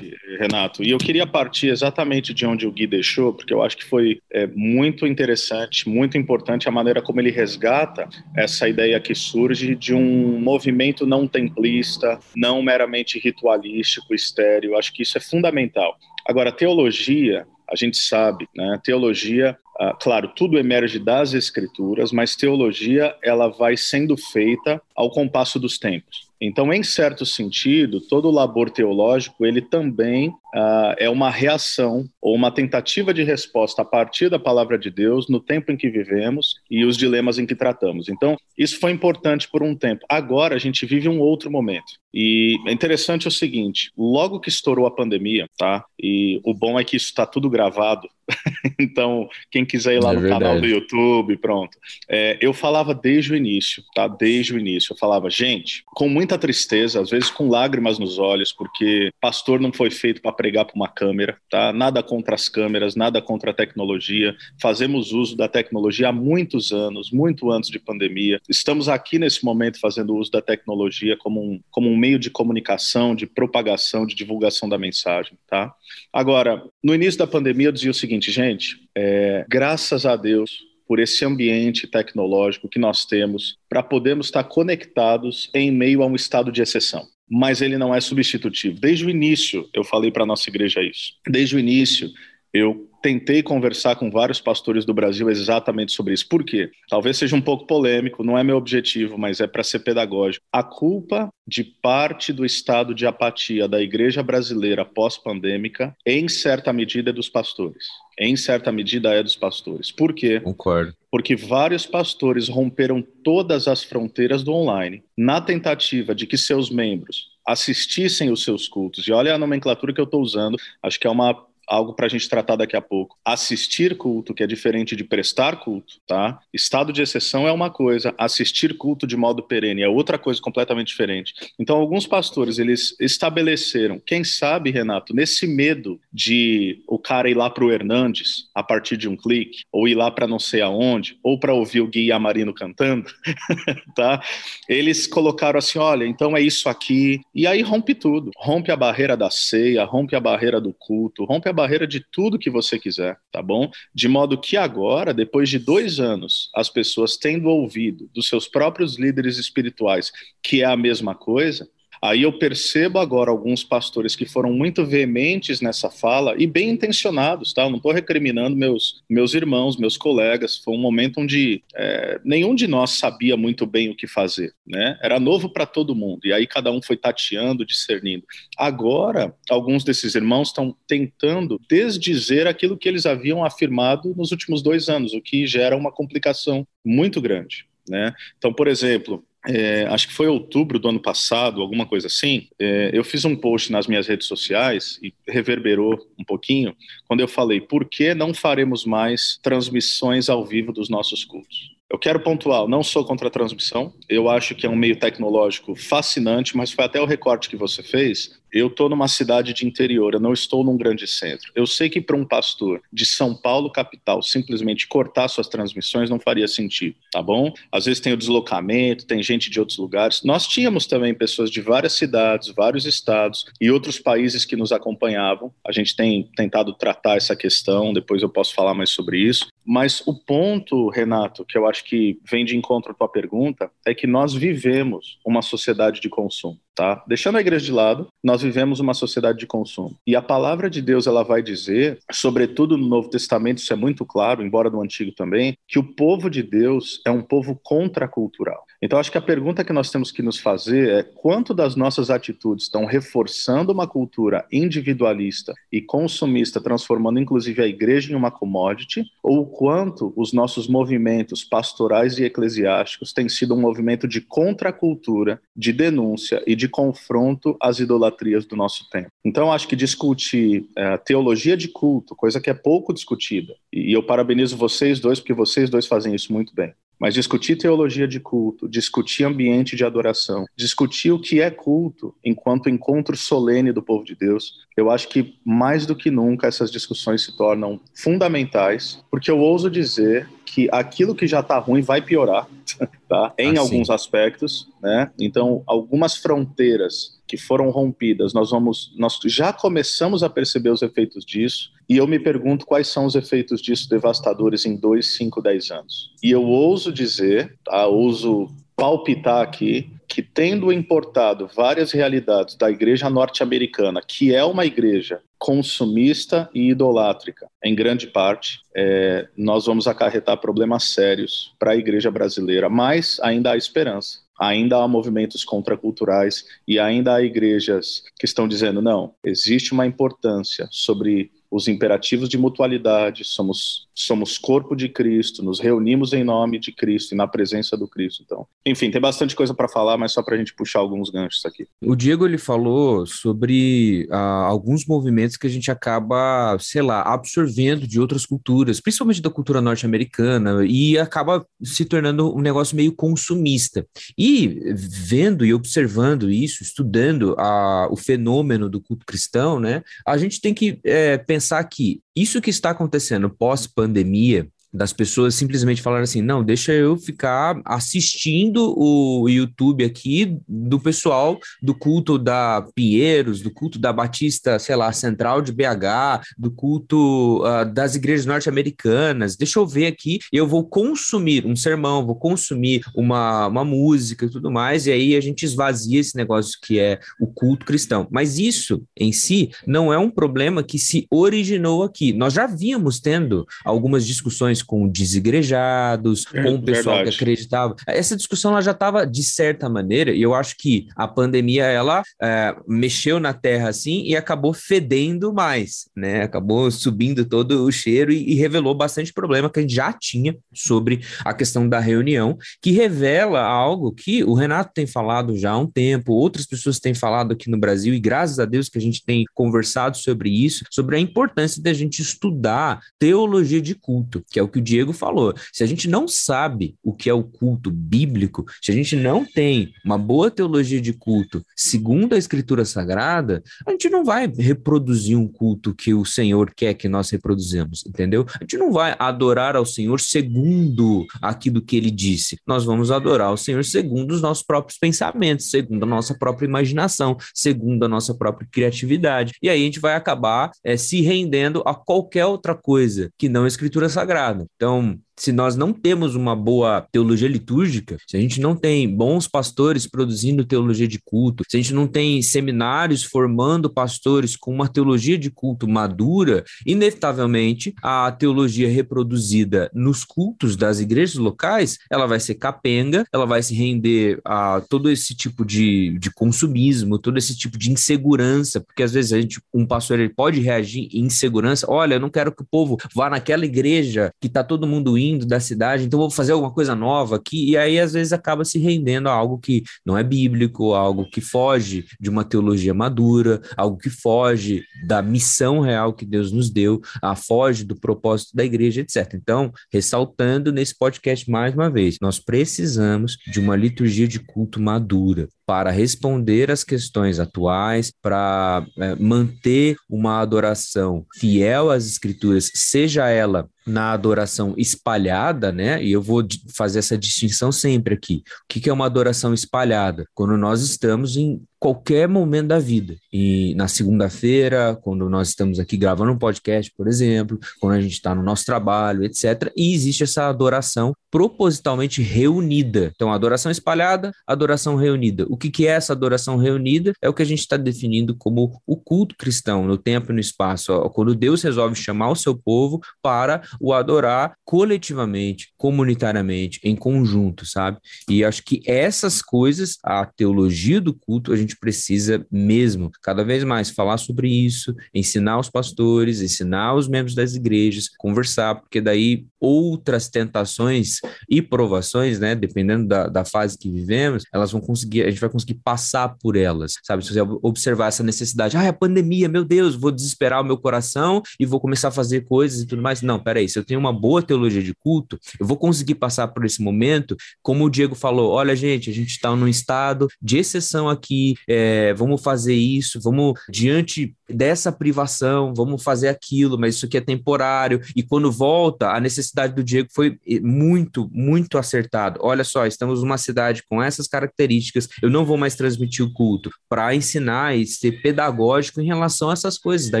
Renato. 0.38 0.82
E 0.82 0.90
eu 0.90 0.98
queria 0.98 1.26
partir 1.26 1.68
exatamente 1.68 2.32
de 2.32 2.46
onde 2.46 2.66
o 2.66 2.72
Gui 2.72 2.86
deixou, 2.86 3.32
porque 3.32 3.52
eu 3.52 3.62
acho 3.62 3.76
que 3.76 3.84
foi 3.84 4.20
é, 4.32 4.46
muito 4.46 5.06
interessante, 5.06 5.88
muito 5.88 6.16
importante 6.16 6.68
a 6.68 6.72
maneira 6.72 7.02
como 7.02 7.20
ele 7.20 7.30
resgata 7.30 8.08
essa 8.36 8.68
ideia 8.68 9.00
que 9.00 9.14
surge 9.14 9.74
de 9.74 9.94
um 9.94 10.40
movimento 10.40 11.06
não 11.06 11.26
templista, 11.26 12.18
não 12.34 12.62
meramente 12.62 13.18
ritualístico, 13.18 14.14
estéreo. 14.14 14.72
Eu 14.72 14.78
acho 14.78 14.92
que 14.92 15.02
isso 15.02 15.18
é 15.18 15.20
fundamental. 15.20 15.96
Agora, 16.26 16.52
teologia, 16.52 17.46
a 17.68 17.76
gente 17.76 17.96
sabe, 17.96 18.48
né? 18.54 18.80
Teologia, 18.82 19.58
ah, 19.78 19.96
claro, 19.98 20.28
tudo 20.28 20.58
emerge 20.58 20.98
das 20.98 21.32
escrituras, 21.32 22.12
mas 22.12 22.36
teologia 22.36 23.16
ela 23.22 23.48
vai 23.48 23.76
sendo 23.76 24.16
feita 24.16 24.80
ao 24.94 25.10
compasso 25.10 25.58
dos 25.58 25.78
tempos. 25.78 26.29
Então, 26.40 26.72
em 26.72 26.82
certo 26.82 27.26
sentido, 27.26 28.00
todo 28.00 28.28
o 28.28 28.32
labor 28.32 28.70
teológico 28.70 29.44
ele 29.44 29.60
também 29.60 30.32
uh, 30.54 30.94
é 30.98 31.08
uma 31.08 31.30
reação 31.30 32.06
ou 32.20 32.34
uma 32.34 32.50
tentativa 32.50 33.12
de 33.12 33.22
resposta 33.22 33.82
a 33.82 33.84
partir 33.84 34.28
da 34.28 34.38
palavra 34.38 34.78
de 34.78 34.90
Deus 34.90 35.28
no 35.28 35.40
tempo 35.40 35.72
em 35.72 35.76
que 35.76 35.88
vivemos 35.88 36.56
e 36.70 36.84
os 36.84 36.96
dilemas 36.96 37.38
em 37.38 37.46
que 37.46 37.54
tratamos. 37.54 38.08
Então, 38.08 38.36
isso 38.56 38.78
foi 38.78 38.90
importante 38.90 39.48
por 39.48 39.62
um 39.62 39.74
tempo. 39.74 40.04
Agora 40.08 40.54
a 40.54 40.58
gente 40.58 40.84
vive 40.86 41.08
um 41.08 41.20
outro 41.20 41.50
momento. 41.50 42.00
E 42.12 42.56
é 42.66 42.72
interessante 42.72 43.28
o 43.28 43.30
seguinte: 43.30 43.92
logo 43.96 44.40
que 44.40 44.48
estourou 44.48 44.86
a 44.86 44.90
pandemia, 44.90 45.46
tá? 45.56 45.84
E 45.98 46.40
o 46.44 46.52
bom 46.52 46.78
é 46.78 46.84
que 46.84 46.96
isso 46.96 47.06
está 47.06 47.24
tudo 47.24 47.48
gravado. 47.48 48.08
então, 48.78 49.28
quem 49.50 49.64
quiser 49.64 49.94
ir 49.94 50.02
lá 50.02 50.10
é 50.10 50.14
no 50.14 50.20
verdade. 50.20 50.42
canal 50.42 50.60
do 50.60 50.66
YouTube, 50.66 51.36
pronto. 51.36 51.76
É, 52.08 52.38
eu 52.40 52.52
falava 52.52 52.94
desde 52.94 53.32
o 53.32 53.36
início, 53.36 53.82
tá? 53.94 54.08
Desde 54.08 54.54
o 54.54 54.58
início. 54.58 54.92
Eu 54.92 54.96
falava, 54.96 55.30
gente, 55.30 55.82
com 55.86 56.08
muita 56.08 56.38
tristeza, 56.38 57.00
às 57.00 57.10
vezes 57.10 57.30
com 57.30 57.48
lágrimas 57.48 57.98
nos 57.98 58.18
olhos, 58.18 58.52
porque 58.52 59.10
pastor 59.20 59.60
não 59.60 59.72
foi 59.72 59.90
feito 59.90 60.20
para 60.20 60.32
pregar 60.40 60.64
para 60.64 60.74
uma 60.74 60.88
câmera, 60.88 61.36
tá? 61.50 61.70
Nada 61.70 62.02
contra 62.02 62.34
as 62.34 62.48
câmeras, 62.48 62.96
nada 62.96 63.20
contra 63.20 63.50
a 63.50 63.54
tecnologia. 63.54 64.34
Fazemos 64.58 65.12
uso 65.12 65.36
da 65.36 65.46
tecnologia 65.46 66.08
há 66.08 66.12
muitos 66.12 66.72
anos, 66.72 67.10
muito 67.10 67.50
antes 67.50 67.68
de 67.68 67.78
pandemia. 67.78 68.40
Estamos 68.48 68.88
aqui 68.88 69.18
nesse 69.18 69.44
momento 69.44 69.78
fazendo 69.78 70.16
uso 70.16 70.30
da 70.30 70.40
tecnologia 70.40 71.14
como 71.14 71.42
um, 71.42 71.60
como 71.70 71.90
um 71.90 71.96
meio 71.96 72.18
de 72.18 72.30
comunicação, 72.30 73.14
de 73.14 73.26
propagação, 73.26 74.06
de 74.06 74.14
divulgação 74.14 74.66
da 74.66 74.78
mensagem, 74.78 75.36
tá? 75.46 75.74
Agora, 76.10 76.64
no 76.82 76.94
início 76.94 77.18
da 77.18 77.26
pandemia 77.26 77.68
eu 77.68 77.72
dizia 77.72 77.90
o 77.90 77.94
seguinte, 77.94 78.32
gente, 78.32 78.88
é, 78.96 79.44
graças 79.46 80.06
a 80.06 80.16
Deus 80.16 80.69
por 80.90 80.98
esse 80.98 81.24
ambiente 81.24 81.86
tecnológico 81.86 82.68
que 82.68 82.80
nós 82.80 83.04
temos 83.04 83.56
para 83.68 83.80
podermos 83.80 84.26
estar 84.26 84.42
conectados 84.42 85.48
em 85.54 85.70
meio 85.70 86.02
a 86.02 86.06
um 86.06 86.16
estado 86.16 86.50
de 86.50 86.60
exceção. 86.60 87.06
Mas 87.30 87.62
ele 87.62 87.78
não 87.78 87.94
é 87.94 88.00
substitutivo. 88.00 88.80
Desde 88.80 89.06
o 89.06 89.08
início 89.08 89.70
eu 89.72 89.84
falei 89.84 90.10
para 90.10 90.24
a 90.24 90.26
nossa 90.26 90.50
igreja 90.50 90.82
isso. 90.82 91.12
Desde 91.28 91.54
o 91.54 91.60
início 91.60 92.10
eu 92.52 92.88
tentei 93.02 93.42
conversar 93.42 93.96
com 93.96 94.10
vários 94.10 94.40
pastores 94.40 94.84
do 94.84 94.92
Brasil 94.92 95.30
exatamente 95.30 95.92
sobre 95.92 96.14
isso. 96.14 96.28
Por 96.28 96.44
quê? 96.44 96.70
Talvez 96.88 97.16
seja 97.16 97.34
um 97.34 97.40
pouco 97.40 97.66
polêmico, 97.66 98.22
não 98.22 98.36
é 98.36 98.44
meu 98.44 98.56
objetivo, 98.56 99.16
mas 99.16 99.40
é 99.40 99.46
para 99.46 99.62
ser 99.62 99.80
pedagógico. 99.80 100.44
A 100.52 100.62
culpa 100.62 101.28
de 101.46 101.64
parte 101.64 102.32
do 102.32 102.44
estado 102.44 102.94
de 102.94 103.06
apatia 103.06 103.66
da 103.66 103.80
igreja 103.80 104.22
brasileira 104.22 104.84
pós-pandêmica, 104.84 105.94
em 106.06 106.28
certa 106.28 106.72
medida, 106.72 107.10
é 107.10 107.12
dos 107.12 107.28
pastores. 107.28 107.84
Em 108.18 108.36
certa 108.36 108.70
medida, 108.70 109.14
é 109.14 109.22
dos 109.22 109.36
pastores. 109.36 109.90
Por 109.90 110.12
quê? 110.12 110.40
Concordo. 110.40 110.94
Porque 111.10 111.34
vários 111.34 111.86
pastores 111.86 112.48
romperam 112.48 113.02
todas 113.24 113.66
as 113.66 113.82
fronteiras 113.82 114.42
do 114.42 114.52
online 114.52 115.02
na 115.16 115.40
tentativa 115.40 116.14
de 116.14 116.26
que 116.26 116.36
seus 116.36 116.70
membros 116.70 117.30
assistissem 117.46 118.30
os 118.30 118.44
seus 118.44 118.68
cultos. 118.68 119.08
E 119.08 119.12
olha 119.12 119.34
a 119.34 119.38
nomenclatura 119.38 119.92
que 119.92 120.00
eu 120.00 120.04
estou 120.04 120.20
usando, 120.20 120.56
acho 120.82 121.00
que 121.00 121.06
é 121.06 121.10
uma 121.10 121.34
algo 121.70 121.94
para 121.94 122.06
a 122.06 122.08
gente 122.08 122.28
tratar 122.28 122.56
daqui 122.56 122.76
a 122.76 122.82
pouco. 122.82 123.16
Assistir 123.24 123.96
culto, 123.96 124.34
que 124.34 124.42
é 124.42 124.46
diferente 124.46 124.96
de 124.96 125.04
prestar 125.04 125.60
culto, 125.60 125.94
tá? 126.06 126.40
Estado 126.52 126.92
de 126.92 127.00
exceção 127.00 127.46
é 127.46 127.52
uma 127.52 127.70
coisa, 127.70 128.12
assistir 128.18 128.76
culto 128.76 129.06
de 129.06 129.16
modo 129.16 129.42
perene 129.42 129.82
é 129.82 129.88
outra 129.88 130.18
coisa 130.18 130.40
completamente 130.40 130.88
diferente. 130.88 131.32
Então, 131.58 131.76
alguns 131.76 132.06
pastores, 132.06 132.58
eles 132.58 132.96
estabeleceram, 132.98 134.00
quem 134.04 134.24
sabe, 134.24 134.70
Renato, 134.70 135.14
nesse 135.14 135.46
medo 135.46 136.00
de 136.12 136.82
o 136.88 136.98
cara 136.98 137.30
ir 137.30 137.36
lá 137.36 137.48
para 137.48 137.64
o 137.64 137.70
Hernandes 137.70 138.48
a 138.54 138.62
partir 138.62 138.96
de 138.96 139.08
um 139.08 139.16
clique, 139.16 139.62
ou 139.70 139.86
ir 139.86 139.94
lá 139.94 140.10
para 140.10 140.26
não 140.26 140.38
sei 140.38 140.60
aonde, 140.60 141.18
ou 141.22 141.38
para 141.38 141.54
ouvir 141.54 141.80
o 141.80 141.86
Gui 141.86 142.10
Amarino 142.10 142.52
cantando, 142.52 143.08
tá? 143.94 144.20
Eles 144.68 145.06
colocaram 145.06 145.58
assim, 145.58 145.78
olha, 145.78 146.04
então 146.04 146.36
é 146.36 146.40
isso 146.40 146.68
aqui, 146.68 147.20
e 147.32 147.46
aí 147.46 147.62
rompe 147.62 147.94
tudo. 147.94 148.30
Rompe 148.36 148.72
a 148.72 148.76
barreira 148.76 149.16
da 149.16 149.30
ceia, 149.30 149.84
rompe 149.84 150.16
a 150.16 150.20
barreira 150.20 150.60
do 150.60 150.72
culto, 150.72 151.24
rompe 151.24 151.48
a 151.48 151.52
barreira 151.60 151.86
de 151.86 152.00
tudo 152.00 152.38
que 152.38 152.50
você 152.50 152.78
quiser, 152.78 153.18
tá 153.30 153.42
bom? 153.42 153.70
De 153.94 154.08
modo 154.08 154.40
que 154.40 154.56
agora, 154.56 155.12
depois 155.14 155.48
de 155.48 155.58
dois 155.58 156.00
anos, 156.00 156.50
as 156.54 156.68
pessoas 156.68 157.16
tendo 157.16 157.48
ouvido 157.48 158.08
dos 158.14 158.28
seus 158.28 158.48
próprios 158.48 158.98
líderes 158.98 159.38
espirituais 159.38 160.12
que 160.42 160.62
é 160.62 160.66
a 160.66 160.76
mesma 160.76 161.14
coisa, 161.14 161.68
Aí 162.02 162.22
eu 162.22 162.32
percebo 162.32 162.98
agora 162.98 163.30
alguns 163.30 163.62
pastores 163.62 164.16
que 164.16 164.24
foram 164.24 164.52
muito 164.52 164.86
veementes 164.86 165.60
nessa 165.60 165.90
fala 165.90 166.34
e 166.38 166.46
bem 166.46 166.70
intencionados, 166.70 167.52
tá? 167.52 167.64
Eu 167.64 167.70
não 167.70 167.76
estou 167.76 167.92
recriminando 167.92 168.56
meus, 168.56 169.02
meus 169.08 169.34
irmãos, 169.34 169.76
meus 169.76 169.98
colegas. 169.98 170.56
Foi 170.56 170.74
um 170.74 170.80
momento 170.80 171.20
onde 171.20 171.62
é, 171.74 172.18
nenhum 172.24 172.54
de 172.54 172.66
nós 172.66 172.92
sabia 172.92 173.36
muito 173.36 173.66
bem 173.66 173.90
o 173.90 173.96
que 173.96 174.06
fazer, 174.06 174.54
né? 174.66 174.98
Era 175.02 175.20
novo 175.20 175.50
para 175.50 175.66
todo 175.66 175.94
mundo 175.94 176.20
e 176.24 176.32
aí 176.32 176.46
cada 176.46 176.72
um 176.72 176.80
foi 176.80 176.96
tateando, 176.96 177.66
discernindo. 177.66 178.24
Agora, 178.56 179.34
alguns 179.50 179.84
desses 179.84 180.14
irmãos 180.14 180.48
estão 180.48 180.74
tentando 180.88 181.60
desdizer 181.68 182.46
aquilo 182.46 182.78
que 182.78 182.88
eles 182.88 183.04
haviam 183.04 183.44
afirmado 183.44 184.14
nos 184.16 184.30
últimos 184.32 184.62
dois 184.62 184.88
anos, 184.88 185.12
o 185.12 185.20
que 185.20 185.46
gera 185.46 185.76
uma 185.76 185.92
complicação 185.92 186.66
muito 186.84 187.20
grande. 187.20 187.66
Né? 187.88 188.14
Então, 188.38 188.52
por 188.52 188.68
exemplo, 188.68 189.24
é, 189.46 189.86
acho 189.86 190.08
que 190.08 190.14
foi 190.14 190.28
outubro 190.28 190.78
do 190.78 190.88
ano 190.88 191.00
passado, 191.00 191.62
alguma 191.62 191.86
coisa 191.86 192.08
assim, 192.08 192.48
é, 192.58 192.90
eu 192.92 193.02
fiz 193.02 193.24
um 193.24 193.34
post 193.34 193.72
nas 193.72 193.86
minhas 193.86 194.06
redes 194.06 194.26
sociais 194.26 194.98
e 195.02 195.14
reverberou 195.26 195.98
um 196.18 196.24
pouquinho, 196.24 196.76
quando 197.06 197.20
eu 197.20 197.28
falei, 197.28 197.60
por 197.60 197.86
que 197.86 198.14
não 198.14 198.34
faremos 198.34 198.84
mais 198.84 199.38
transmissões 199.42 200.28
ao 200.28 200.44
vivo 200.44 200.72
dos 200.72 200.90
nossos 200.90 201.24
cultos? 201.24 201.79
Eu 201.90 201.98
quero 201.98 202.20
pontuar, 202.20 202.68
não 202.68 202.84
sou 202.84 203.04
contra 203.04 203.26
a 203.26 203.30
transmissão, 203.30 203.92
eu 204.08 204.28
acho 204.28 204.54
que 204.54 204.64
é 204.64 204.70
um 204.70 204.76
meio 204.76 204.96
tecnológico 204.96 205.74
fascinante, 205.74 206.56
mas 206.56 206.70
foi 206.70 206.84
até 206.84 207.00
o 207.00 207.04
recorte 207.04 207.48
que 207.48 207.56
você 207.56 207.82
fez, 207.82 208.40
eu 208.52 208.66
estou 208.66 208.88
numa 208.88 209.08
cidade 209.08 209.52
de 209.52 209.66
interior, 209.66 210.14
eu 210.14 210.20
não 210.20 210.32
estou 210.32 210.64
num 210.64 210.76
grande 210.76 211.06
centro. 211.06 211.50
Eu 211.54 211.66
sei 211.66 211.88
que 211.88 212.00
para 212.00 212.16
um 212.16 212.24
pastor 212.24 212.82
de 212.92 213.06
São 213.06 213.34
Paulo, 213.34 213.70
capital, 213.70 214.22
simplesmente 214.22 214.88
cortar 214.88 215.28
suas 215.28 215.48
transmissões 215.48 216.10
não 216.10 216.18
faria 216.18 216.48
sentido, 216.48 216.96
tá 217.12 217.22
bom? 217.22 217.52
Às 217.70 217.84
vezes 217.84 218.00
tem 218.00 218.12
o 218.12 218.16
deslocamento, 218.16 219.06
tem 219.06 219.22
gente 219.22 219.50
de 219.50 219.60
outros 219.60 219.78
lugares. 219.78 220.22
Nós 220.24 220.46
tínhamos 220.46 220.86
também 220.86 221.14
pessoas 221.14 221.50
de 221.50 221.60
várias 221.60 221.92
cidades, 221.92 222.48
vários 222.48 222.86
estados 222.86 223.44
e 223.60 223.70
outros 223.70 223.98
países 223.98 224.44
que 224.44 224.56
nos 224.56 224.72
acompanhavam. 224.72 225.52
A 225.66 225.72
gente 225.72 225.94
tem 225.94 226.28
tentado 226.36 226.72
tratar 226.74 227.16
essa 227.16 227.36
questão, 227.36 227.92
depois 227.92 228.22
eu 228.22 228.28
posso 228.28 228.54
falar 228.54 228.74
mais 228.74 228.90
sobre 228.90 229.18
isso. 229.18 229.48
Mas 229.70 230.02
o 230.04 230.12
ponto, 230.12 230.88
Renato, 230.88 231.44
que 231.44 231.56
eu 231.56 231.64
acho 231.64 231.84
que 231.84 232.18
vem 232.28 232.44
de 232.44 232.56
encontro 232.56 232.90
à 232.90 232.94
tua 232.94 233.08
pergunta, 233.08 233.70
é 233.86 233.94
que 233.94 234.04
nós 234.04 234.34
vivemos 234.34 235.20
uma 235.24 235.42
sociedade 235.42 236.00
de 236.00 236.08
consumo. 236.08 236.58
Tá? 236.74 237.04
Deixando 237.06 237.36
a 237.36 237.40
igreja 237.40 237.66
de 237.66 237.72
lado, 237.72 238.08
nós 238.24 238.42
vivemos 238.42 238.80
uma 238.80 238.94
sociedade 238.94 239.38
de 239.38 239.46
consumo. 239.46 239.94
E 240.06 240.16
a 240.16 240.22
palavra 240.22 240.70
de 240.70 240.80
Deus 240.80 241.06
ela 241.06 241.22
vai 241.22 241.42
dizer, 241.42 241.98
sobretudo 242.10 242.76
no 242.76 242.88
Novo 242.88 243.10
Testamento, 243.10 243.58
isso 243.58 243.72
é 243.72 243.76
muito 243.76 244.04
claro, 244.04 244.42
embora 244.42 244.70
no 244.70 244.82
Antigo 244.82 245.12
também, 245.12 245.56
que 245.68 245.78
o 245.78 245.84
povo 245.84 246.30
de 246.30 246.42
Deus 246.42 247.00
é 247.06 247.10
um 247.10 247.22
povo 247.22 247.58
contracultural. 247.62 248.64
Então, 248.82 248.98
acho 248.98 249.12
que 249.12 249.18
a 249.18 249.22
pergunta 249.22 249.62
que 249.62 249.74
nós 249.74 249.90
temos 249.90 250.10
que 250.10 250.22
nos 250.22 250.38
fazer 250.38 250.88
é 250.88 251.02
quanto 251.02 251.52
das 251.52 251.76
nossas 251.76 252.08
atitudes 252.08 252.64
estão 252.64 252.86
reforçando 252.86 253.72
uma 253.72 253.86
cultura 253.86 254.46
individualista 254.50 255.52
e 255.70 255.82
consumista, 255.82 256.62
transformando 256.62 257.20
inclusive 257.20 257.62
a 257.62 257.66
igreja 257.66 258.10
em 258.10 258.16
uma 258.16 258.30
commodity, 258.30 259.04
ou 259.22 259.44
quanto 259.60 260.10
os 260.16 260.32
nossos 260.32 260.66
movimentos 260.66 261.44
pastorais 261.44 262.18
e 262.18 262.24
eclesiásticos 262.24 263.12
têm 263.12 263.28
sido 263.28 263.54
um 263.54 263.60
movimento 263.60 264.08
de 264.08 264.22
contracultura, 264.22 265.38
de 265.54 265.70
denúncia 265.70 266.42
e 266.46 266.56
de 266.56 266.66
confronto 266.66 267.58
às 267.60 267.78
idolatrias 267.78 268.46
do 268.46 268.56
nosso 268.56 268.88
tempo. 268.88 269.10
Então, 269.22 269.52
acho 269.52 269.68
que 269.68 269.76
discutir 269.76 270.64
é, 270.74 270.96
teologia 270.96 271.58
de 271.58 271.68
culto, 271.68 272.16
coisa 272.16 272.40
que 272.40 272.48
é 272.48 272.54
pouco 272.54 272.94
discutida, 272.94 273.54
e 273.70 273.92
eu 273.94 274.02
parabenizo 274.02 274.56
vocês 274.56 274.98
dois, 274.98 275.20
porque 275.20 275.34
vocês 275.34 275.68
dois 275.68 275.86
fazem 275.86 276.14
isso 276.14 276.32
muito 276.32 276.54
bem. 276.54 276.72
Mas 277.00 277.14
discutir 277.14 277.56
teologia 277.56 278.06
de 278.06 278.20
culto, 278.20 278.68
discutir 278.68 279.24
ambiente 279.24 279.74
de 279.74 279.84
adoração, 279.84 280.44
discutir 280.54 281.10
o 281.10 281.18
que 281.18 281.40
é 281.40 281.50
culto 281.50 282.14
enquanto 282.22 282.68
encontro 282.68 283.16
solene 283.16 283.72
do 283.72 283.82
povo 283.82 284.04
de 284.04 284.14
Deus, 284.14 284.66
eu 284.76 284.90
acho 284.90 285.08
que 285.08 285.34
mais 285.42 285.86
do 285.86 285.96
que 285.96 286.10
nunca 286.10 286.46
essas 286.46 286.70
discussões 286.70 287.24
se 287.24 287.34
tornam 287.36 287.80
fundamentais, 287.94 289.02
porque 289.10 289.30
eu 289.30 289.38
ouso 289.38 289.70
dizer 289.70 290.28
que 290.44 290.68
aquilo 290.70 291.14
que 291.14 291.26
já 291.26 291.40
está 291.40 291.58
ruim 291.58 291.80
vai 291.80 292.02
piorar, 292.02 292.46
tá? 293.08 293.32
Em 293.38 293.56
ah, 293.56 293.60
alguns 293.60 293.88
aspectos, 293.88 294.68
né? 294.82 295.10
Então, 295.18 295.62
algumas 295.66 296.16
fronteiras 296.16 297.20
que 297.26 297.36
foram 297.36 297.70
rompidas, 297.70 298.34
nós 298.34 298.50
vamos, 298.50 298.92
nós 298.96 299.18
já 299.26 299.52
começamos 299.52 300.22
a 300.22 300.28
perceber 300.28 300.70
os 300.70 300.82
efeitos 300.82 301.24
disso, 301.24 301.70
e 301.90 301.96
eu 301.96 302.06
me 302.06 302.20
pergunto 302.20 302.64
quais 302.64 302.86
são 302.86 303.04
os 303.04 303.16
efeitos 303.16 303.60
disso 303.60 303.90
devastadores 303.90 304.64
em 304.64 304.76
2, 304.76 305.16
5, 305.16 305.42
10 305.42 305.70
anos. 305.72 306.14
E 306.22 306.30
eu 306.30 306.44
ouso 306.44 306.92
dizer, 306.92 307.58
tá? 307.64 307.84
ouso 307.88 308.46
palpitar 308.76 309.42
aqui, 309.42 309.90
que 310.06 310.22
tendo 310.22 310.72
importado 310.72 311.50
várias 311.52 311.90
realidades 311.90 312.54
da 312.54 312.70
igreja 312.70 313.10
norte-americana, 313.10 314.00
que 314.06 314.32
é 314.32 314.44
uma 314.44 314.64
igreja 314.64 315.20
consumista 315.36 316.48
e 316.54 316.70
idolátrica, 316.70 317.48
em 317.64 317.74
grande 317.74 318.06
parte, 318.06 318.60
é, 318.74 319.26
nós 319.36 319.66
vamos 319.66 319.88
acarretar 319.88 320.36
problemas 320.36 320.84
sérios 320.84 321.52
para 321.58 321.72
a 321.72 321.76
igreja 321.76 322.10
brasileira, 322.10 322.68
mas 322.68 323.18
ainda 323.20 323.50
há 323.50 323.56
esperança 323.56 324.20
ainda 324.40 324.78
há 324.78 324.88
movimentos 324.88 325.44
contraculturais 325.44 326.46
e 326.66 326.78
ainda 326.78 327.14
há 327.14 327.22
igrejas 327.22 328.02
que 328.18 328.24
estão 328.24 328.48
dizendo 328.48 328.80
não, 328.80 329.12
existe 329.22 329.74
uma 329.74 329.86
importância 329.86 330.66
sobre 330.70 331.30
os 331.50 331.66
imperativos 331.66 332.28
de 332.28 332.38
mutualidade, 332.38 333.24
somos, 333.24 333.88
somos 333.94 334.38
corpo 334.38 334.76
de 334.76 334.88
Cristo, 334.88 335.42
nos 335.42 335.58
reunimos 335.58 336.12
em 336.12 336.22
nome 336.22 336.58
de 336.58 336.72
Cristo 336.72 337.12
e 337.12 337.16
na 337.16 337.26
presença 337.26 337.76
do 337.76 337.88
Cristo. 337.88 338.22
Então, 338.24 338.46
enfim, 338.64 338.90
tem 338.90 339.00
bastante 339.00 339.34
coisa 339.34 339.52
para 339.52 339.68
falar, 339.68 339.98
mas 339.98 340.12
só 340.12 340.22
para 340.22 340.36
a 340.36 340.38
gente 340.38 340.54
puxar 340.54 340.78
alguns 340.78 341.10
ganchos 341.10 341.44
aqui. 341.44 341.66
O 341.82 341.96
Diego 341.96 342.24
ele 342.24 342.38
falou 342.38 343.04
sobre 343.04 344.06
ah, 344.10 344.46
alguns 344.46 344.86
movimentos 344.86 345.36
que 345.36 345.46
a 345.46 345.50
gente 345.50 345.70
acaba, 345.70 346.56
sei 346.60 346.82
lá, 346.82 347.02
absorvendo 347.02 347.86
de 347.86 347.98
outras 347.98 348.24
culturas, 348.24 348.80
principalmente 348.80 349.20
da 349.20 349.30
cultura 349.30 349.60
norte-americana, 349.60 350.64
e 350.64 350.96
acaba 350.98 351.44
se 351.62 351.84
tornando 351.84 352.34
um 352.34 352.40
negócio 352.40 352.76
meio 352.76 352.92
consumista. 352.92 353.84
E 354.16 354.60
vendo 354.74 355.44
e 355.44 355.52
observando 355.52 356.30
isso, 356.30 356.62
estudando 356.62 357.34
a, 357.38 357.88
o 357.90 357.96
fenômeno 357.96 358.68
do 358.68 358.80
culto 358.80 359.04
cristão, 359.04 359.58
né, 359.58 359.82
a 360.06 360.16
gente 360.16 360.40
tem 360.40 360.54
que 360.54 360.78
é, 360.84 361.18
pensar 361.18 361.39
pensar 361.40 361.64
que 361.64 362.02
isso 362.14 362.38
que 362.42 362.50
está 362.50 362.70
acontecendo 362.70 363.30
pós-pandemia 363.30 364.46
das 364.72 364.92
pessoas 364.92 365.34
simplesmente 365.34 365.82
falarem 365.82 366.04
assim: 366.04 366.22
não, 366.22 366.42
deixa 366.42 366.72
eu 366.72 366.96
ficar 366.96 367.60
assistindo 367.64 368.74
o 368.78 369.28
YouTube 369.28 369.84
aqui 369.84 370.38
do 370.48 370.78
pessoal 370.78 371.38
do 371.62 371.74
culto 371.74 372.18
da 372.18 372.66
Pinheiros, 372.74 373.40
do 373.40 373.50
culto 373.50 373.78
da 373.78 373.92
Batista, 373.92 374.58
sei 374.58 374.76
lá, 374.76 374.92
Central 374.92 375.42
de 375.42 375.52
BH, 375.52 376.24
do 376.38 376.50
culto 376.50 377.42
uh, 377.44 377.64
das 377.72 377.94
igrejas 377.94 378.26
norte-americanas. 378.26 379.36
Deixa 379.36 379.58
eu 379.58 379.66
ver 379.66 379.86
aqui, 379.86 380.18
eu 380.32 380.46
vou 380.46 380.64
consumir 380.64 381.46
um 381.46 381.56
sermão, 381.56 382.06
vou 382.06 382.16
consumir 382.16 382.82
uma, 382.94 383.46
uma 383.48 383.64
música 383.64 384.26
e 384.26 384.30
tudo 384.30 384.50
mais, 384.50 384.86
e 384.86 384.92
aí 384.92 385.16
a 385.16 385.20
gente 385.20 385.44
esvazia 385.44 386.00
esse 386.00 386.16
negócio 386.16 386.58
que 386.62 386.78
é 386.78 387.00
o 387.20 387.26
culto 387.26 387.66
cristão. 387.66 388.06
Mas 388.10 388.38
isso 388.38 388.82
em 388.96 389.12
si 389.12 389.50
não 389.66 389.92
é 389.92 389.98
um 389.98 390.10
problema 390.10 390.62
que 390.62 390.78
se 390.78 391.06
originou 391.10 391.82
aqui. 391.82 392.12
Nós 392.12 392.32
já 392.32 392.46
víamos 392.46 393.00
tendo 393.00 393.46
algumas 393.64 394.06
discussões 394.06 394.59
discussões 394.60 394.62
com 394.62 394.88
desigrejados, 394.88 396.24
é, 396.32 396.42
com 396.42 396.54
o 396.54 396.62
pessoal 396.62 396.96
verdade. 396.96 397.16
que 397.16 397.22
acreditava. 397.22 397.74
Essa 397.86 398.16
discussão 398.16 398.52
ela 398.52 398.60
já 398.60 398.70
estava, 398.70 399.06
de 399.06 399.22
certa 399.22 399.68
maneira, 399.68 400.12
e 400.12 400.22
eu 400.22 400.34
acho 400.34 400.56
que 400.56 400.86
a 400.94 401.08
pandemia 401.08 401.64
ela 401.64 402.02
é, 402.20 402.54
mexeu 402.66 403.18
na 403.18 403.32
terra 403.32 403.68
assim 403.68 404.02
e 404.04 404.16
acabou 404.16 404.52
fedendo 404.52 405.32
mais, 405.32 405.88
né? 405.96 406.22
Acabou 406.22 406.70
subindo 406.70 407.24
todo 407.24 407.64
o 407.64 407.72
cheiro 407.72 408.12
e, 408.12 408.32
e 408.32 408.34
revelou 408.34 408.74
bastante 408.74 409.12
problema 409.12 409.50
que 409.50 409.58
a 409.58 409.62
gente 409.62 409.74
já 409.74 409.92
tinha 409.92 410.36
sobre 410.52 411.00
a 411.24 411.32
questão 411.32 411.68
da 411.68 411.80
reunião, 411.80 412.36
que 412.60 412.70
revela 412.70 413.42
algo 413.42 413.92
que 413.92 414.22
o 414.24 414.34
Renato 414.34 414.72
tem 414.74 414.86
falado 414.86 415.36
já 415.36 415.52
há 415.52 415.58
um 415.58 415.66
tempo, 415.66 416.12
outras 416.12 416.46
pessoas 416.46 416.78
têm 416.78 416.94
falado 416.94 417.32
aqui 417.32 417.50
no 417.50 417.58
Brasil, 417.58 417.94
e 417.94 418.00
graças 418.00 418.38
a 418.38 418.44
Deus 418.44 418.68
que 418.68 418.78
a 418.78 418.80
gente 418.80 419.04
tem 419.04 419.24
conversado 419.34 419.96
sobre 419.96 420.30
isso, 420.30 420.64
sobre 420.70 420.96
a 420.96 421.00
importância 421.00 421.62
da 421.62 421.72
gente 421.72 422.00
estudar 422.02 422.80
teologia 422.98 423.60
de 423.60 423.74
culto, 423.74 424.24
que 424.30 424.38
é 424.38 424.42
o 424.42 424.48
que 424.50 424.58
o 424.58 424.62
Diego 424.62 424.92
falou. 424.92 425.34
Se 425.52 425.62
a 425.62 425.66
gente 425.66 425.88
não 425.88 426.06
sabe 426.06 426.76
o 426.82 426.92
que 426.92 427.08
é 427.08 427.14
o 427.14 427.22
culto 427.22 427.70
bíblico, 427.70 428.44
se 428.60 428.70
a 428.70 428.74
gente 428.74 428.96
não 428.96 429.24
tem 429.24 429.72
uma 429.84 429.96
boa 429.96 430.30
teologia 430.30 430.80
de 430.80 430.92
culto 430.92 431.44
segundo 431.56 432.14
a 432.14 432.18
Escritura 432.18 432.64
Sagrada, 432.64 433.42
a 433.66 433.70
gente 433.70 433.88
não 433.88 434.04
vai 434.04 434.26
reproduzir 434.26 435.16
um 435.16 435.28
culto 435.28 435.74
que 435.74 435.94
o 435.94 436.04
Senhor 436.04 436.52
quer 436.54 436.74
que 436.74 436.88
nós 436.88 437.10
reproduzamos, 437.10 437.84
entendeu? 437.86 438.26
A 438.34 438.44
gente 438.44 438.56
não 438.56 438.72
vai 438.72 438.94
adorar 438.98 439.56
ao 439.56 439.64
Senhor 439.64 440.00
segundo 440.00 441.06
aquilo 441.22 441.62
que 441.62 441.76
ele 441.76 441.90
disse. 441.90 442.38
Nós 442.46 442.64
vamos 442.64 442.90
adorar 442.90 443.28
ao 443.28 443.36
Senhor 443.36 443.64
segundo 443.64 444.12
os 444.12 444.20
nossos 444.20 444.44
próprios 444.44 444.78
pensamentos, 444.78 445.50
segundo 445.50 445.82
a 445.84 445.86
nossa 445.86 446.14
própria 446.14 446.46
imaginação, 446.46 447.16
segundo 447.34 447.84
a 447.84 447.88
nossa 447.88 448.14
própria 448.14 448.48
criatividade. 448.50 449.32
E 449.42 449.48
aí 449.48 449.60
a 449.60 449.64
gente 449.64 449.80
vai 449.80 449.94
acabar 449.94 450.50
é, 450.64 450.76
se 450.76 451.00
rendendo 451.00 451.62
a 451.66 451.74
qualquer 451.74 452.26
outra 452.26 452.54
coisa 452.54 453.10
que 453.18 453.28
não 453.28 453.44
a 453.44 453.48
Escritura 453.48 453.88
Sagrada. 453.88 454.39
Então, 454.40 455.00
se 455.20 455.32
nós 455.32 455.54
não 455.54 455.70
temos 455.70 456.14
uma 456.14 456.34
boa 456.34 456.80
teologia 456.90 457.28
litúrgica, 457.28 457.98
se 458.06 458.16
a 458.16 458.20
gente 458.20 458.40
não 458.40 458.56
tem 458.56 458.88
bons 458.88 459.28
pastores 459.28 459.86
produzindo 459.86 460.46
teologia 460.46 460.88
de 460.88 460.98
culto, 460.98 461.44
se 461.46 461.58
a 461.58 461.60
gente 461.60 461.74
não 461.74 461.86
tem 461.86 462.22
seminários 462.22 463.04
formando 463.04 463.68
pastores 463.68 464.34
com 464.34 464.50
uma 464.50 464.66
teologia 464.66 465.18
de 465.18 465.30
culto 465.30 465.68
madura, 465.68 466.42
inevitavelmente 466.64 467.74
a 467.82 468.10
teologia 468.10 468.66
reproduzida 468.70 469.70
nos 469.74 470.04
cultos 470.04 470.56
das 470.56 470.80
igrejas 470.80 471.16
locais, 471.16 471.78
ela 471.90 472.06
vai 472.06 472.18
ser 472.18 472.36
capenga, 472.36 473.04
ela 473.12 473.26
vai 473.26 473.42
se 473.42 473.54
render 473.54 474.20
a 474.24 474.62
todo 474.70 474.90
esse 474.90 475.14
tipo 475.14 475.44
de, 475.44 475.98
de 475.98 476.10
consumismo, 476.10 476.98
todo 476.98 477.18
esse 477.18 477.36
tipo 477.36 477.58
de 477.58 477.70
insegurança, 477.70 478.58
porque 478.58 478.82
às 478.82 478.92
vezes 478.92 479.12
a 479.12 479.20
gente, 479.20 479.38
um 479.52 479.66
pastor 479.66 480.00
ele 480.00 480.14
pode 480.14 480.40
reagir 480.40 480.88
em 480.94 481.04
insegurança, 481.04 481.66
olha, 481.68 481.94
eu 481.96 482.00
não 482.00 482.08
quero 482.08 482.32
que 482.32 482.42
o 482.42 482.48
povo 482.50 482.78
vá 482.94 483.10
naquela 483.10 483.44
igreja 483.44 484.10
que 484.18 484.26
está 484.26 484.42
todo 484.42 484.66
mundo 484.66 484.96
indo, 484.96 485.09
da 485.18 485.40
cidade, 485.40 485.84
então 485.84 485.98
vou 485.98 486.10
fazer 486.10 486.32
alguma 486.32 486.52
coisa 486.52 486.74
nova 486.74 487.16
aqui, 487.16 487.50
e 487.50 487.56
aí 487.56 487.78
às 487.78 487.92
vezes 487.92 488.12
acaba 488.12 488.44
se 488.44 488.58
rendendo 488.58 489.08
a 489.08 489.12
algo 489.12 489.38
que 489.38 489.62
não 489.84 489.96
é 489.96 490.02
bíblico, 490.02 490.74
algo 490.74 491.08
que 491.08 491.20
foge 491.20 491.84
de 492.00 492.08
uma 492.08 492.24
teologia 492.24 492.74
madura, 492.74 493.40
algo 493.56 493.76
que 493.76 493.90
foge 493.90 494.62
da 494.86 495.02
missão 495.02 495.60
real 495.60 495.92
que 495.92 496.04
Deus 496.04 496.32
nos 496.32 496.50
deu, 496.50 496.80
a 497.02 497.14
foge 497.16 497.64
do 497.64 497.74
propósito 497.74 498.34
da 498.34 498.44
igreja, 498.44 498.80
etc. 498.80 499.14
Então, 499.14 499.52
ressaltando 499.72 500.52
nesse 500.52 500.76
podcast 500.76 501.30
mais 501.30 501.54
uma 501.54 501.70
vez, 501.70 501.96
nós 502.00 502.18
precisamos 502.18 503.16
de 503.30 503.40
uma 503.40 503.56
liturgia 503.56 504.06
de 504.06 504.18
culto 504.18 504.60
madura 504.60 505.28
para 505.50 505.72
responder 505.72 506.48
às 506.48 506.62
questões 506.62 507.18
atuais, 507.18 507.92
para 508.00 508.64
é, 508.78 508.94
manter 508.94 509.74
uma 509.90 510.20
adoração 510.20 511.04
fiel 511.18 511.72
às 511.72 511.86
escrituras, 511.86 512.52
seja 512.54 513.08
ela 513.08 513.48
na 513.66 513.90
adoração 513.90 514.54
espalhada, 514.56 515.50
né? 515.50 515.82
E 515.82 515.90
eu 515.90 516.00
vou 516.00 516.24
fazer 516.54 516.78
essa 516.78 516.96
distinção 516.96 517.50
sempre 517.50 517.94
aqui. 517.94 518.22
O 518.44 518.60
que 518.60 518.70
é 518.70 518.72
uma 518.72 518.86
adoração 518.86 519.34
espalhada? 519.34 520.06
Quando 520.14 520.36
nós 520.36 520.62
estamos 520.62 521.16
em 521.16 521.42
qualquer 521.60 522.08
momento 522.08 522.48
da 522.48 522.58
vida. 522.58 522.96
E 523.12 523.54
na 523.54 523.68
segunda-feira, 523.68 524.76
quando 524.82 525.08
nós 525.10 525.28
estamos 525.28 525.60
aqui 525.60 525.76
gravando 525.76 526.10
um 526.10 526.18
podcast, 526.18 526.72
por 526.74 526.88
exemplo, 526.88 527.38
quando 527.60 527.74
a 527.74 527.80
gente 527.80 527.92
está 527.92 528.14
no 528.14 528.22
nosso 528.22 528.46
trabalho, 528.46 529.04
etc. 529.04 529.52
E 529.54 529.74
existe 529.74 530.02
essa 530.02 530.26
adoração 530.26 530.94
propositalmente 531.10 532.00
reunida. 532.00 532.92
Então, 532.94 533.12
adoração 533.12 533.50
espalhada, 533.50 534.12
adoração 534.26 534.76
reunida. 534.76 535.26
O 535.28 535.36
que, 535.36 535.50
que 535.50 535.66
é 535.66 535.72
essa 535.72 535.92
adoração 535.92 536.36
reunida? 536.36 536.92
É 537.02 537.08
o 537.08 537.12
que 537.12 537.22
a 537.22 537.26
gente 537.26 537.40
está 537.40 537.56
definindo 537.56 538.14
como 538.16 538.60
o 538.66 538.76
culto 538.76 539.16
cristão, 539.18 539.66
no 539.66 539.76
tempo 539.76 540.12
e 540.12 540.14
no 540.14 540.20
espaço. 540.20 540.72
Quando 540.90 541.14
Deus 541.14 541.42
resolve 541.42 541.74
chamar 541.74 542.10
o 542.10 542.16
seu 542.16 542.34
povo 542.36 542.80
para 543.02 543.42
o 543.60 543.74
adorar 543.74 544.34
coletivamente, 544.44 545.52
comunitariamente, 545.58 546.60
em 546.62 546.76
conjunto, 546.76 547.44
sabe? 547.44 547.78
E 548.08 548.24
acho 548.24 548.44
que 548.44 548.62
essas 548.64 549.20
coisas, 549.20 549.78
a 549.84 550.06
teologia 550.06 550.80
do 550.80 550.94
culto, 550.94 551.32
a 551.32 551.36
gente 551.36 551.49
gente 551.50 551.58
precisa 551.58 552.24
mesmo, 552.30 552.90
cada 553.02 553.24
vez 553.24 553.42
mais, 553.42 553.70
falar 553.70 553.98
sobre 553.98 554.28
isso, 554.28 554.74
ensinar 554.94 555.38
os 555.38 555.50
pastores, 555.50 556.22
ensinar 556.22 556.74
os 556.74 556.88
membros 556.88 557.14
das 557.14 557.34
igrejas, 557.34 557.88
conversar, 557.98 558.54
porque 558.54 558.80
daí 558.80 559.26
outras 559.40 560.08
tentações 560.08 561.00
e 561.28 561.40
provações, 561.42 562.20
né, 562.20 562.34
dependendo 562.34 562.86
da, 562.86 563.08
da 563.08 563.24
fase 563.24 563.58
que 563.58 563.70
vivemos, 563.70 564.24
elas 564.32 564.52
vão 564.52 564.60
conseguir, 564.60 565.02
a 565.02 565.10
gente 565.10 565.20
vai 565.20 565.30
conseguir 565.30 565.54
passar 565.64 566.16
por 566.22 566.36
elas, 566.36 566.74
sabe? 566.84 567.04
Se 567.04 567.12
você 567.12 567.20
observar 567.42 567.88
essa 567.88 568.02
necessidade, 568.02 568.56
ah, 568.56 568.64
é 568.64 568.68
a 568.68 568.72
pandemia, 568.72 569.28
meu 569.28 569.44
Deus, 569.44 569.74
vou 569.74 569.90
desesperar 569.90 570.40
o 570.42 570.44
meu 570.44 570.58
coração 570.58 571.22
e 571.38 571.46
vou 571.46 571.58
começar 571.58 571.88
a 571.88 571.92
fazer 571.92 572.22
coisas 572.26 572.60
e 572.60 572.66
tudo 572.66 572.82
mais. 572.82 573.02
Não, 573.02 573.18
peraí, 573.18 573.48
se 573.48 573.58
eu 573.58 573.64
tenho 573.64 573.80
uma 573.80 573.92
boa 573.92 574.22
teologia 574.22 574.62
de 574.62 574.74
culto, 574.74 575.18
eu 575.38 575.46
vou 575.46 575.56
conseguir 575.56 575.94
passar 575.94 576.28
por 576.28 576.44
esse 576.44 576.62
momento, 576.62 577.16
como 577.42 577.64
o 577.64 577.70
Diego 577.70 577.94
falou, 577.94 578.30
olha, 578.30 578.54
gente, 578.54 578.90
a 578.90 578.92
gente 578.92 579.10
está 579.10 579.34
num 579.34 579.48
estado 579.48 580.06
de 580.20 580.38
exceção 580.38 580.88
aqui, 580.88 581.34
é, 581.48 581.92
vamos 581.94 582.22
fazer 582.22 582.54
isso, 582.54 583.00
vamos, 583.00 583.38
diante 583.50 584.14
dessa 584.30 584.72
privação, 584.72 585.52
vamos 585.54 585.82
fazer 585.82 586.08
aquilo, 586.08 586.58
mas 586.58 586.76
isso 586.76 586.86
aqui 586.86 586.96
é 586.96 587.00
temporário. 587.00 587.80
E 587.94 588.02
quando 588.02 588.30
volta, 588.30 588.90
a 588.90 589.00
necessidade 589.00 589.54
do 589.54 589.64
Diego 589.64 589.88
foi 589.94 590.18
eh, 590.26 590.40
muito, 590.40 591.08
muito 591.12 591.58
acertada. 591.58 592.18
Olha 592.22 592.44
só, 592.44 592.66
estamos 592.66 593.02
numa 593.02 593.18
cidade 593.18 593.62
com 593.68 593.82
essas 593.82 594.06
características, 594.06 594.88
eu 595.02 595.10
não 595.10 595.24
vou 595.24 595.36
mais 595.36 595.54
transmitir 595.54 596.04
o 596.04 596.12
culto 596.12 596.50
para 596.68 596.94
ensinar 596.94 597.56
e 597.56 597.66
ser 597.66 598.02
pedagógico 598.02 598.80
em 598.80 598.86
relação 598.86 599.30
a 599.30 599.32
essas 599.32 599.58
coisas, 599.58 599.90
da 599.90 600.00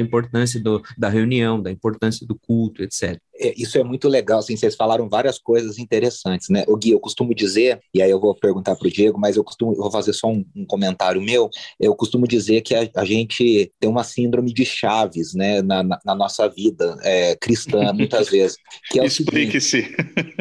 importância 0.00 0.60
do, 0.60 0.82
da 0.96 1.08
reunião, 1.08 1.60
da 1.60 1.70
importância 1.70 2.26
do 2.26 2.34
culto, 2.34 2.82
etc. 2.82 3.20
É, 3.40 3.54
isso 3.56 3.78
é 3.78 3.82
muito 3.82 4.06
legal, 4.06 4.38
assim, 4.38 4.54
vocês 4.54 4.76
falaram 4.76 5.08
várias 5.08 5.38
coisas 5.38 5.78
interessantes, 5.78 6.50
né? 6.50 6.62
O 6.68 6.76
Gui, 6.76 6.90
eu 6.90 7.00
costumo 7.00 7.34
dizer, 7.34 7.80
e 7.94 8.02
aí 8.02 8.10
eu 8.10 8.20
vou 8.20 8.34
perguntar 8.34 8.76
para 8.76 8.86
o 8.86 8.90
Diego, 8.90 9.18
mas 9.18 9.36
eu 9.36 9.42
costumo, 9.42 9.72
eu 9.72 9.78
vou 9.78 9.90
fazer 9.90 10.12
só 10.12 10.28
um, 10.28 10.44
um, 10.54 10.66
comentário 10.66 11.22
meu, 11.22 11.48
eu 11.78 11.94
costumo 11.94 12.28
dizer 12.28 12.60
que 12.60 12.74
a, 12.74 12.88
a, 12.94 13.04
gente 13.04 13.72
tem 13.80 13.88
uma 13.88 14.04
síndrome 14.20 14.52
de 14.52 14.64
Chaves, 14.64 15.34
né, 15.34 15.62
na, 15.62 15.82
na, 15.82 15.98
na 16.04 16.14
nossa 16.14 16.48
vida 16.48 16.96
é, 17.02 17.34
cristã, 17.36 17.92
muitas 17.92 18.28
vezes. 18.30 18.56
É 18.96 19.04
Explique-se. 19.04 19.86